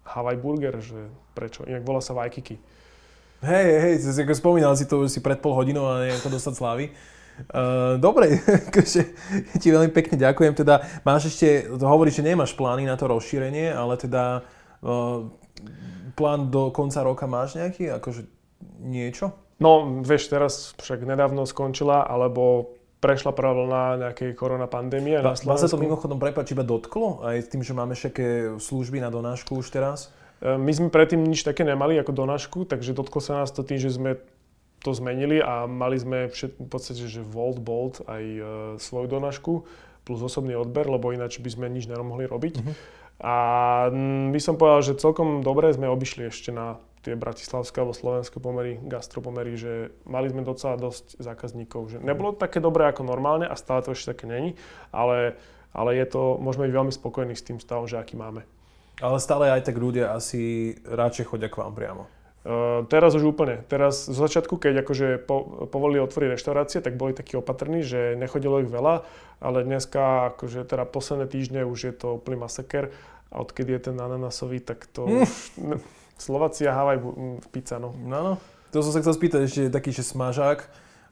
[0.05, 1.65] Hawaii Burger, že prečo?
[1.65, 2.57] Inak volá sa Waikiki.
[3.45, 6.86] Hej, hej, spomínal si to už si pred pol hodinou a je to dostať slávy.
[7.36, 8.39] Uh, dobre,
[9.61, 10.53] ti veľmi pekne ďakujem.
[10.55, 14.43] Teda máš ešte, hovoríš, že nemáš plány na to rozšírenie, ale teda
[14.81, 15.27] uh,
[16.15, 18.27] plán do konca roka máš nejaký, akože
[18.79, 19.36] niečo?
[19.59, 25.47] No, vieš, teraz však nedávno skončila, alebo prešla prvá vlna nejakej korona pandémie na Slovensku.
[25.51, 27.21] Vás sa to mimochodom prepáč iba dotklo?
[27.21, 30.09] Aj tým, že máme všetké služby na donášku už teraz?
[30.41, 33.77] E, my sme predtým nič také nemali ako donášku, takže dotklo sa nás to tým,
[33.77, 34.17] že sme
[34.86, 38.41] to zmenili a mali sme všet, v podstate, že Volt, Bolt aj e,
[38.77, 39.65] svoju donášku
[40.05, 42.61] plus osobný odber, lebo ináč by sme nič nemohli robiť.
[42.61, 42.73] Uh-huh.
[43.25, 43.36] A
[44.29, 48.81] by som povedal, že celkom dobre sme obišli ešte na tie bratislavské alebo slovenské pomery,
[48.81, 51.81] gastropomery, že mali sme docela dosť zákazníkov.
[51.93, 54.57] Že nebolo to také dobré ako normálne a stále to ešte také není,
[54.89, 55.38] ale,
[55.69, 58.41] ale je to, môžeme byť veľmi spokojní s tým stavom, že aký máme.
[58.99, 62.09] Ale stále aj tak ľudia asi radšej chodia k vám priamo.
[62.45, 63.65] Uh, teraz už úplne.
[63.65, 68.61] Teraz z začiatku, keď akože po, povolili otvoriť reštaurácie, tak boli takí opatrní, že nechodilo
[68.61, 69.01] ich veľa,
[69.41, 72.93] ale dneska, akože teda posledné týždne už je to úplný masaker
[73.33, 75.25] a odkedy je ten ananasový, tak to mm.
[75.25, 75.29] už
[76.21, 77.01] Slováci a Havaj
[77.51, 77.97] pizza, no.
[77.97, 78.33] No, no.
[78.71, 80.59] To som sa chcel spýtať, ešte taký, že smažák,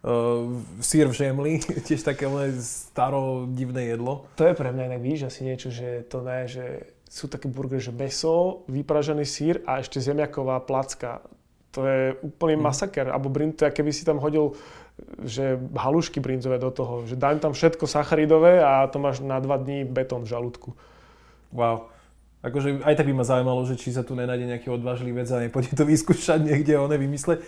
[0.06, 1.54] uh, sír v žemli,
[1.88, 2.30] tiež také
[2.62, 4.30] staro divné jedlo.
[4.40, 7.78] To je pre mňa inak, víš, asi niečo, že to ne, že sú také burgery,
[7.78, 11.22] že meso, vypražený sír a ešte zemiaková placka.
[11.78, 12.64] To je úplný mm.
[12.66, 13.06] masaker.
[13.14, 14.58] Alebo brin, to je, keby si tam hodil
[15.26, 17.06] že halušky brinzové do toho.
[17.10, 20.78] Že dám tam všetko sacharidové a to máš na dva dní betón v žalúdku.
[21.50, 21.90] Wow.
[22.44, 25.42] Akože aj tak by ma zaujímalo, že či sa tu nenájde nejaký odvážlivý vec a
[25.42, 27.40] nepôjde to vyskúšať niekde, one vymysle.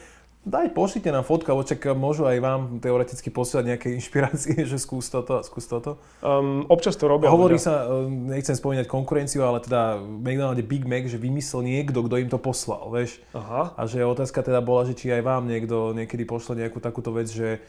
[0.45, 5.09] Daj, pošlite nám fotku, alebo čak môžu aj vám teoreticky posielať nejaké inšpirácie, že skús
[5.09, 5.97] toto, skús toto.
[6.21, 7.33] Um, občas to robia.
[7.33, 7.65] Hovorí ľudia.
[7.65, 12.29] sa, um, nechcem spomínať konkurenciu, ale teda McDonald's Big Mac, že vymyslel niekto, kto im
[12.29, 13.17] to poslal, vieš.
[13.33, 13.73] Aha.
[13.73, 17.25] A že otázka teda bola, že či aj vám niekto niekedy pošle nejakú takúto vec,
[17.25, 17.65] že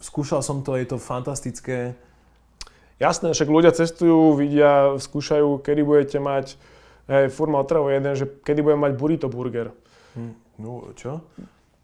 [0.00, 1.92] skúšal som to, je to fantastické,
[3.02, 6.54] Jasné, však ľudia cestujú, vidia, skúšajú, kedy budete mať,
[7.10, 9.74] hej, furt ma jeden, že kedy budem mať burrito burger.
[10.14, 11.18] Hm, no, čo?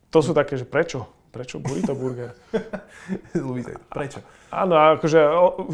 [0.09, 1.05] To sú také, že prečo?
[1.29, 2.33] Prečo burrito burger?
[3.97, 4.25] prečo?
[4.49, 5.21] Áno, akože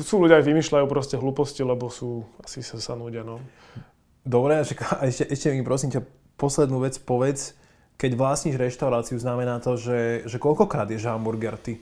[0.03, 3.39] sú ľudia, vymýšľajú proste hlúposti, lebo sú, asi sa sa nudia, no.
[4.27, 4.65] Dobre, a
[5.07, 6.03] ešte, ešte mi prosím ťa,
[6.35, 7.55] poslednú vec povedz,
[7.95, 11.79] keď vlastníš reštauráciu, znamená to, že, že koľkokrát ješ hamburger ty?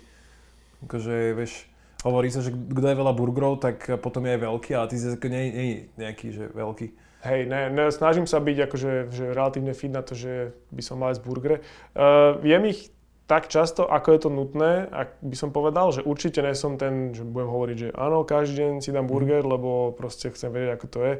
[0.84, 1.64] Akože, vieš,
[2.04, 5.08] hovorí sa, že kto je veľa burgerov, tak potom je aj veľký, ale ty si
[5.32, 6.86] nie, nie nejaký, že veľký.
[7.22, 10.98] Hej, ne, ne, snažím sa byť akože, že relatívne fit na to, že by som
[10.98, 11.56] mal jesť burgery.
[11.94, 12.90] Uh, jem ich
[13.30, 17.14] tak často, ako je to nutné, ak by som povedal, že určite nie som ten,
[17.14, 19.12] že budem hovoriť, že áno, každý deň si dám mhm.
[19.14, 21.14] burger, lebo proste chcem vedieť, ako to je.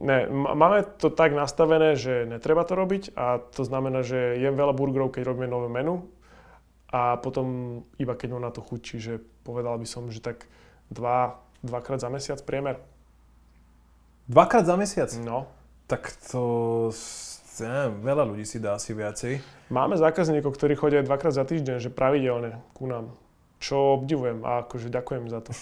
[0.00, 4.72] Ne, máme to tak nastavené, že netreba to robiť a to znamená, že jem veľa
[4.72, 6.06] burgerov, keď robíme nové menu
[6.90, 9.12] a potom iba keď mám na to chuť, čiže
[9.42, 10.46] povedal by som, že tak
[10.90, 12.82] dva, dvakrát za mesiac priemer.
[14.28, 15.10] Dvakrát za mesiac?
[15.22, 15.46] No.
[15.86, 16.92] Tak to,
[17.60, 19.40] neviem, veľa ľudí si dá asi viacej.
[19.70, 23.14] Máme zákazníkov, ktorí chodia dvakrát za týždeň, že pravidelne ku nám.
[23.60, 25.52] Čo obdivujem a akože ďakujem za to.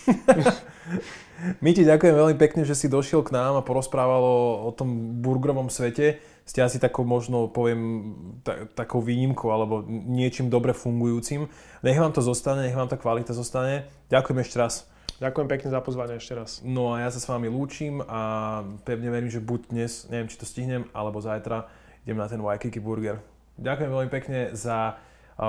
[1.65, 5.19] My ti ďakujem veľmi pekne, že si došiel k nám a porozprával o, o tom
[5.19, 11.45] burgerovom svete ste asi takou možno, poviem, ta, takou výnimkou alebo niečím dobre fungujúcim.
[11.85, 13.85] Nech vám to zostane, nech vám tá kvalita zostane.
[14.09, 14.89] Ďakujem ešte raz.
[15.19, 16.62] Ďakujem pekne za pozvanie ešte raz.
[16.62, 20.39] No a ja sa s vami lúčim a pevne verím, že buď dnes, neviem, či
[20.39, 21.66] to stihnem, alebo zajtra
[22.07, 23.19] idem na ten Waikiki Burger.
[23.59, 24.95] Ďakujem veľmi pekne za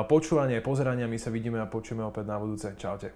[0.09, 1.05] počúvanie, pozeranie.
[1.05, 2.73] My sa vidíme a počujeme opäť na budúce.
[2.81, 3.13] Čaute.